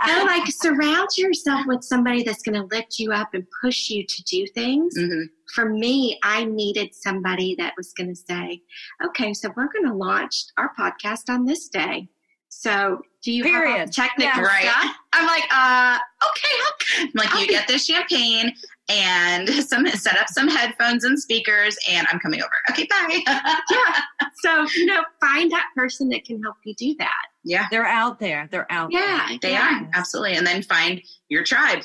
know, 0.08 0.24
like 0.26 0.44
surround 0.48 1.10
yourself 1.18 1.66
with 1.68 1.84
somebody 1.84 2.24
that's 2.24 2.42
going 2.42 2.56
to 2.56 2.68
lift 2.76 3.00
you 3.00 3.12
up 3.14 3.34
and 3.34 3.46
push 3.62 3.90
you 3.90 4.06
to 4.06 4.24
do 4.24 4.46
things. 4.48 4.98
Mhm. 4.98 5.26
For 5.56 5.70
me, 5.70 6.18
I 6.24 6.46
needed 6.46 6.94
somebody 6.96 7.56
that 7.58 7.74
was 7.78 7.94
going 7.94 8.10
to 8.10 8.16
say, 8.16 8.62
okay, 9.04 9.34
so 9.34 9.50
we're 9.56 9.68
going 9.72 9.86
to 9.88 9.94
launch 9.94 10.46
our 10.58 10.72
podcast 10.78 11.30
on 11.30 11.46
this 11.46 11.68
day. 11.70 12.08
So 12.50 13.02
do 13.24 13.32
you 13.32 13.44
have 13.44 13.52
Period. 13.64 13.88
the 13.88 13.94
technical 13.94 14.42
Yeah. 14.42 14.42
Right. 14.48 14.64
stuff? 14.66 14.96
I'm 15.14 15.26
like, 15.26 15.44
uh, 15.54 15.98
okay, 16.30 17.02
I'm 17.04 17.10
like 17.16 17.34
I'll 17.34 17.42
you 17.42 17.48
be- 17.48 17.54
get 17.54 17.68
this 17.68 17.86
champagne 17.86 18.54
and 18.90 19.50
some 19.68 19.88
set 19.88 20.18
up 20.18 20.28
some 20.30 20.48
headphones 20.48 21.04
and 21.04 21.20
speakers, 21.20 21.78
and 21.90 22.08
I'm 22.12 22.20
coming 22.20 22.42
over. 22.42 22.52
Okay, 22.72 22.88
bye. 22.90 23.20
yeah. 23.72 23.96
So, 24.44 24.66
you 24.76 24.86
know, 24.86 25.04
find 25.20 25.52
that 25.52 25.66
person 25.76 26.10
that 26.10 26.26
can 26.26 26.42
help 26.42 26.56
you 26.66 26.74
do 26.76 26.96
that. 27.00 27.22
yeah, 27.44 27.68
They're 27.72 27.86
out 27.86 28.20
there. 28.20 28.48
They're 28.52 28.72
out 28.72 28.92
Yeah. 28.92 29.38
they 29.42 29.52
yeah. 29.52 29.82
are 29.84 29.90
absolutely. 29.94 30.36
And 30.36 30.46
then 30.46 30.62
find 30.64 31.02
your 31.30 31.44
tribe. 31.44 31.84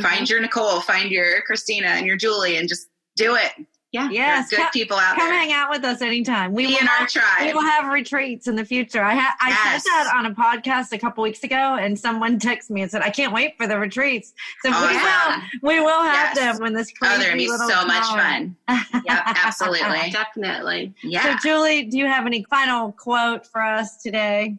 Find 0.00 0.22
mm-hmm. 0.22 0.24
your 0.32 0.40
Nicole. 0.40 0.80
Find 0.80 1.10
your 1.10 1.42
Christina 1.42 1.88
and 1.88 2.06
your 2.06 2.16
Julie, 2.16 2.56
and 2.56 2.68
just 2.68 2.88
do 3.16 3.36
it. 3.36 3.52
Yeah. 3.92 4.08
Yes. 4.10 4.48
Good 4.48 4.58
Come, 4.58 4.70
people 4.72 4.96
out 4.96 5.16
come 5.18 5.28
there. 5.28 5.38
hang 5.38 5.52
out 5.52 5.68
with 5.68 5.84
us 5.84 6.00
anytime. 6.00 6.52
We 6.54 6.66
Be 6.66 6.72
will 6.72 6.80
in 6.80 6.88
our 6.88 6.94
have, 7.06 7.42
we 7.46 7.52
will 7.52 7.60
have 7.60 7.92
retreats 7.92 8.48
in 8.48 8.56
the 8.56 8.64
future. 8.64 9.02
I 9.04 9.14
ha- 9.14 9.36
I 9.40 9.50
Yes. 9.50 9.82
said 9.84 9.90
that 10.04 10.14
on 10.16 10.24
a 10.24 10.30
podcast 10.34 10.92
a 10.92 10.98
couple 10.98 11.22
weeks 11.22 11.44
ago, 11.44 11.76
and 11.78 11.98
someone 11.98 12.38
texted 12.38 12.70
me 12.70 12.80
and 12.82 12.90
said, 12.90 13.02
"I 13.02 13.10
can't 13.10 13.34
wait 13.34 13.56
for 13.58 13.66
the 13.66 13.78
retreats." 13.78 14.32
So 14.62 14.70
Oh, 14.72 14.86
we 14.88 14.94
yeah. 14.94 15.36
will. 15.62 15.68
We 15.74 15.80
will 15.80 16.02
have 16.04 16.34
Yes. 16.34 16.38
them 16.56 16.62
when 16.62 16.72
this 16.72 16.90
Oh, 16.90 17.06
crazy 17.06 17.18
they're 17.20 17.28
gonna 17.32 17.36
be 17.36 17.46
so 17.48 17.84
much 17.86 18.04
fun. 18.06 18.56
Yep, 18.68 19.22
absolutely. 19.44 20.10
Definitely. 20.12 20.94
Yeah. 21.02 21.22
So, 21.38 21.38
Julie, 21.42 21.84
do 21.84 21.98
you 21.98 22.06
have 22.06 22.24
any 22.26 22.44
final 22.48 22.92
quote 22.92 23.46
for 23.46 23.60
us 23.62 23.98
today? 24.02 24.56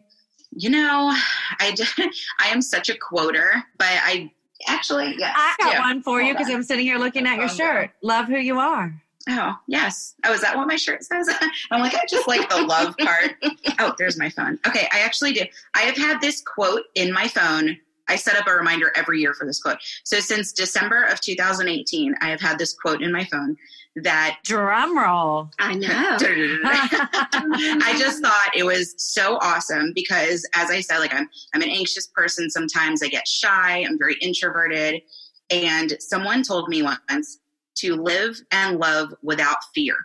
You 0.56 0.70
know, 0.70 1.12
I 1.58 1.72
just, 1.72 1.98
I 2.38 2.48
am 2.50 2.62
such 2.62 2.88
a 2.88 2.94
quoter, 2.96 3.64
but 3.78 3.88
I 3.88 4.30
actually 4.68 5.16
yes. 5.18 5.34
I 5.36 5.54
got 5.58 5.72
do. 5.74 5.78
one 5.80 6.02
for 6.02 6.22
you 6.22 6.34
because. 6.34 6.48
I'm 6.48 6.62
sitting 6.62 6.84
here 6.86 6.98
looking 6.98 7.26
at 7.26 7.38
your 7.38 7.48
Hold 7.48 7.58
shirt. 7.58 7.90
Love 8.02 8.26
who 8.26 8.36
you 8.38 8.60
are. 8.60 8.94
Oh, 9.28 9.54
yes. 9.66 10.14
Oh, 10.24 10.32
is 10.32 10.42
that 10.42 10.56
what 10.56 10.66
my 10.66 10.76
shirt 10.76 11.02
says? 11.04 11.28
I'm 11.70 11.80
like, 11.80 11.94
I 11.94 12.04
just 12.08 12.28
like 12.28 12.48
the 12.50 12.62
love 12.62 12.96
part. 13.00 13.32
Oh, 13.78 13.94
there's 13.98 14.18
my 14.18 14.28
phone. 14.28 14.58
Okay, 14.66 14.86
I 14.92 15.00
actually 15.00 15.32
do. 15.32 15.42
I 15.74 15.82
have 15.82 15.96
had 15.96 16.20
this 16.20 16.42
quote 16.42 16.82
in 16.94 17.12
my 17.12 17.28
phone. 17.28 17.76
I 18.06 18.16
set 18.16 18.36
up 18.36 18.46
a 18.46 18.52
reminder 18.52 18.92
every 18.96 19.20
year 19.20 19.32
for 19.32 19.46
this 19.46 19.62
quote. 19.62 19.78
So 20.04 20.20
since 20.20 20.52
December 20.52 21.04
of 21.04 21.20
2018, 21.20 22.14
I 22.20 22.28
have 22.28 22.40
had 22.40 22.58
this 22.58 22.74
quote 22.74 23.02
in 23.02 23.10
my 23.10 23.24
phone 23.24 23.56
that 23.96 24.40
Drum 24.44 24.98
roll. 24.98 25.50
I 25.58 25.74
know. 25.74 25.88
I 26.20 27.96
just 27.98 28.20
thought 28.20 28.50
it 28.54 28.64
was 28.64 28.94
so 28.98 29.38
awesome 29.40 29.92
because 29.94 30.46
as 30.54 30.70
I 30.70 30.80
said, 30.80 30.98
like 30.98 31.14
I'm 31.14 31.28
I'm 31.54 31.62
an 31.62 31.70
anxious 31.70 32.08
person. 32.08 32.50
Sometimes 32.50 33.02
I 33.02 33.08
get 33.08 33.26
shy. 33.26 33.84
I'm 33.88 33.98
very 33.98 34.16
introverted. 34.20 35.00
And 35.50 35.96
someone 36.00 36.42
told 36.42 36.68
me 36.68 36.82
once 36.82 37.38
to 37.76 37.96
live 37.96 38.40
and 38.50 38.78
love 38.78 39.14
without 39.22 39.56
fear. 39.74 39.96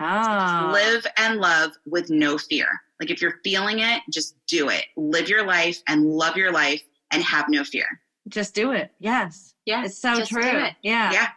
oh. 0.00 0.70
Live 0.72 1.06
and 1.16 1.38
love 1.40 1.72
with 1.86 2.10
no 2.10 2.38
fear. 2.38 2.68
Like 3.00 3.10
if 3.10 3.20
you're 3.20 3.40
feeling 3.42 3.80
it, 3.80 4.02
just 4.10 4.36
do 4.46 4.68
it. 4.68 4.84
Live 4.96 5.28
your 5.28 5.44
life 5.44 5.82
and 5.88 6.04
love 6.04 6.36
your 6.36 6.52
life 6.52 6.82
and 7.12 7.22
have 7.22 7.46
no 7.48 7.64
fear. 7.64 7.86
Just 8.28 8.54
do 8.54 8.72
it. 8.72 8.92
Yes. 9.00 9.54
yeah. 9.66 9.84
It's 9.84 9.98
so 9.98 10.14
just 10.14 10.30
do 10.30 10.40
true. 10.40 10.64
it. 10.64 10.74
Yeah. 10.82 11.12
Yeah. 11.12 11.28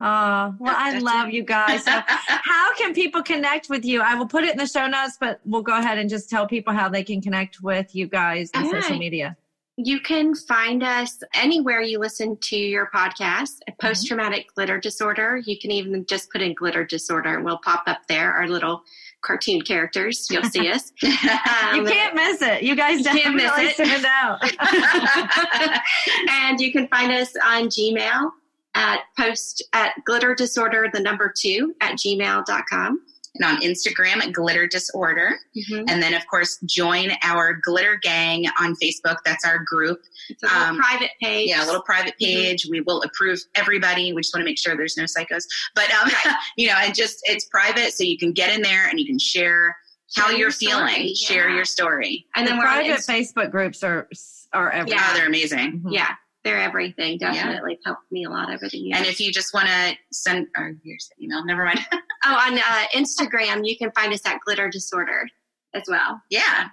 Oh, 0.00 0.54
well, 0.58 0.74
I 0.76 0.98
love 0.98 1.30
you 1.30 1.44
guys. 1.44 1.84
So, 1.84 1.92
how 2.06 2.74
can 2.74 2.92
people 2.92 3.22
connect 3.22 3.70
with 3.70 3.84
you? 3.84 4.02
I 4.02 4.16
will 4.16 4.26
put 4.26 4.44
it 4.44 4.50
in 4.50 4.58
the 4.58 4.66
show 4.66 4.86
notes, 4.86 5.16
but 5.18 5.40
we'll 5.44 5.62
go 5.62 5.78
ahead 5.78 5.98
and 5.98 6.10
just 6.10 6.28
tell 6.28 6.46
people 6.46 6.74
how 6.74 6.88
they 6.88 7.04
can 7.04 7.22
connect 7.22 7.62
with 7.62 7.94
you 7.94 8.08
guys 8.08 8.50
on 8.54 8.64
All 8.64 8.72
social 8.72 8.98
media. 8.98 9.36
You 9.76 9.98
can 10.00 10.34
find 10.36 10.84
us 10.84 11.20
anywhere 11.34 11.80
you 11.82 11.98
listen 11.98 12.36
to 12.42 12.56
your 12.56 12.90
podcast. 12.94 13.58
Mm-hmm. 13.68 13.74
Post 13.86 14.06
traumatic 14.06 14.46
glitter 14.54 14.78
disorder. 14.78 15.36
You 15.44 15.58
can 15.58 15.70
even 15.72 16.06
just 16.06 16.30
put 16.30 16.40
in 16.42 16.54
glitter 16.54 16.84
disorder 16.84 17.34
and 17.34 17.44
we'll 17.44 17.58
pop 17.58 17.82
up 17.86 18.06
there. 18.08 18.32
Our 18.32 18.46
little 18.46 18.82
cartoon 19.22 19.62
characters. 19.62 20.28
You'll 20.30 20.44
see 20.44 20.70
us. 20.70 20.92
you 21.02 21.08
Um, 21.10 21.86
can't 21.86 22.14
miss 22.14 22.40
it. 22.42 22.62
You 22.62 22.76
guys 22.76 22.98
You 22.98 23.04
definitely 23.04 23.64
miss 23.64 23.80
it. 23.80 24.04
out. 24.04 24.40
and 26.28 26.60
you 26.60 26.70
can 26.72 26.86
find 26.88 27.10
us 27.10 27.32
on 27.44 27.64
Gmail 27.68 28.30
at 28.74 29.00
post 29.18 29.62
at 29.72 29.92
glitter 30.04 30.34
disorder 30.34 30.88
the 30.92 31.00
number 31.00 31.32
two 31.36 31.74
at 31.80 31.94
gmail.com. 31.94 33.00
and 33.36 33.44
on 33.44 33.60
Instagram 33.62 34.22
at 34.22 34.32
Glitter 34.32 34.66
Disorder. 34.66 35.38
Mm-hmm. 35.56 35.84
And 35.88 36.02
then, 36.02 36.14
of 36.14 36.26
course, 36.28 36.58
join 36.66 37.10
our 37.22 37.58
Glitter 37.64 37.98
Gang 38.02 38.46
on 38.60 38.76
Facebook. 38.76 39.16
That's 39.24 39.44
our 39.44 39.58
group. 39.66 40.00
It's 40.28 40.42
a 40.42 40.46
little 40.46 40.62
Um, 40.62 40.76
private 40.78 41.10
page. 41.20 41.48
Yeah, 41.48 41.64
a 41.64 41.66
little 41.66 41.82
private 41.82 42.14
Mm-hmm. 42.20 42.40
page. 42.42 42.66
We 42.70 42.80
will 42.80 43.02
approve 43.02 43.40
everybody. 43.54 44.12
We 44.12 44.22
just 44.22 44.34
want 44.34 44.42
to 44.42 44.44
make 44.44 44.58
sure 44.58 44.76
there's 44.76 44.96
no 44.96 45.04
psychos. 45.04 45.44
But, 45.74 45.90
um, 45.92 46.10
you 46.56 46.68
know, 46.68 46.74
and 46.78 46.94
just 46.94 47.18
it's 47.24 47.46
private 47.46 47.92
so 47.92 48.04
you 48.04 48.18
can 48.18 48.32
get 48.32 48.54
in 48.54 48.62
there 48.62 48.86
and 48.88 48.98
you 49.00 49.06
can 49.06 49.18
share 49.18 49.76
how 50.16 50.24
Share 50.28 50.30
you're 50.32 50.38
your 50.40 50.50
feeling, 50.52 50.86
story, 50.94 51.14
share 51.14 51.48
your 51.50 51.64
story. 51.64 52.26
and 52.36 52.46
the 52.46 52.50
then 52.52 52.60
private 52.60 52.86
Inst- 52.90 53.08
Facebook 53.08 53.50
groups 53.50 53.82
are 53.82 54.08
are 54.52 54.70
everywhere. 54.70 55.00
Yeah. 55.02 55.14
They're 55.14 55.26
amazing. 55.26 55.80
Mhm. 55.84 55.92
yeah, 55.92 56.14
they're 56.44 56.60
everything. 56.60 57.18
Definitely 57.18 57.78
helped 57.84 58.10
me 58.12 58.24
a 58.24 58.30
lot 58.30 58.50
over 58.52 58.68
the 58.68 58.76
years. 58.78 58.98
And 58.98 59.06
if 59.06 59.18
you 59.20 59.32
just 59.32 59.54
want 59.54 59.66
to 59.68 59.94
send, 60.12 60.46
or 60.56 60.74
here's 60.84 61.08
the 61.16 61.24
email, 61.24 61.44
never 61.44 61.64
mind. 61.64 61.80
oh, 61.92 62.34
on 62.34 62.58
uh, 62.58 62.84
Instagram, 62.94 63.66
you 63.66 63.76
can 63.78 63.90
find 63.92 64.12
us 64.12 64.20
at 64.26 64.40
glitter 64.44 64.68
disorder 64.68 65.26
as 65.74 65.82
well. 65.88 66.20
yeah. 66.30 66.68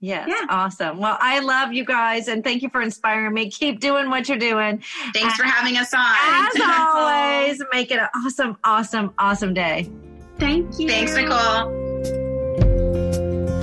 Yes, 0.00 0.26
Yeah. 0.28 0.44
awesome. 0.50 0.98
Well, 0.98 1.16
I 1.18 1.38
love 1.38 1.72
you 1.72 1.82
guys 1.84 2.28
and 2.28 2.44
thank 2.44 2.60
you 2.60 2.68
for 2.68 2.82
inspiring 2.82 3.32
me. 3.32 3.48
Keep 3.50 3.80
doing 3.80 4.10
what 4.10 4.28
you're 4.28 4.36
doing. 4.36 4.82
Thanks 5.14 5.34
for 5.34 5.44
having 5.44 5.78
us 5.78 5.94
on. 5.94 6.04
As 6.04 6.60
always, 6.62 7.62
make 7.72 7.90
it 7.90 7.98
an 7.98 8.08
awesome, 8.14 8.58
awesome, 8.64 9.14
awesome 9.18 9.54
day. 9.54 9.90
Thank 10.38 10.78
you. 10.78 10.88
Thanks, 10.88 11.14
Nicole. 11.14 11.70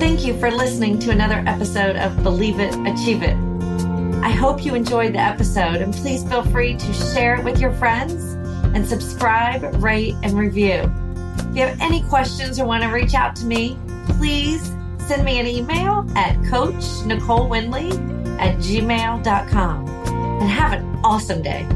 Thank 0.00 0.24
you 0.26 0.40
for 0.40 0.50
listening 0.50 0.98
to 1.00 1.10
another 1.10 1.44
episode 1.46 1.94
of 1.96 2.22
Believe 2.24 2.58
It, 2.58 2.74
Achieve 2.88 3.22
It. 3.22 3.36
I 4.22 4.30
hope 4.30 4.64
you 4.64 4.74
enjoyed 4.74 5.14
the 5.14 5.18
episode 5.18 5.82
and 5.82 5.92
please 5.92 6.22
feel 6.24 6.44
free 6.44 6.76
to 6.76 6.92
share 6.92 7.34
it 7.34 7.44
with 7.44 7.58
your 7.58 7.72
friends 7.72 8.34
and 8.74 8.86
subscribe, 8.86 9.82
rate, 9.82 10.14
and 10.22 10.34
review. 10.34 10.90
If 11.38 11.56
you 11.56 11.66
have 11.66 11.80
any 11.80 12.02
questions 12.04 12.60
or 12.60 12.64
want 12.64 12.84
to 12.84 12.88
reach 12.88 13.14
out 13.14 13.34
to 13.36 13.44
me, 13.44 13.76
please 14.06 14.72
send 14.98 15.24
me 15.24 15.40
an 15.40 15.46
email 15.46 16.06
at 16.16 16.42
Coach 16.44 16.84
Nicole 17.04 17.48
Winley 17.48 17.90
at 18.38 18.56
gmail.com 18.58 19.88
and 19.88 20.48
have 20.48 20.72
an 20.72 21.00
awesome 21.04 21.42
day. 21.42 21.66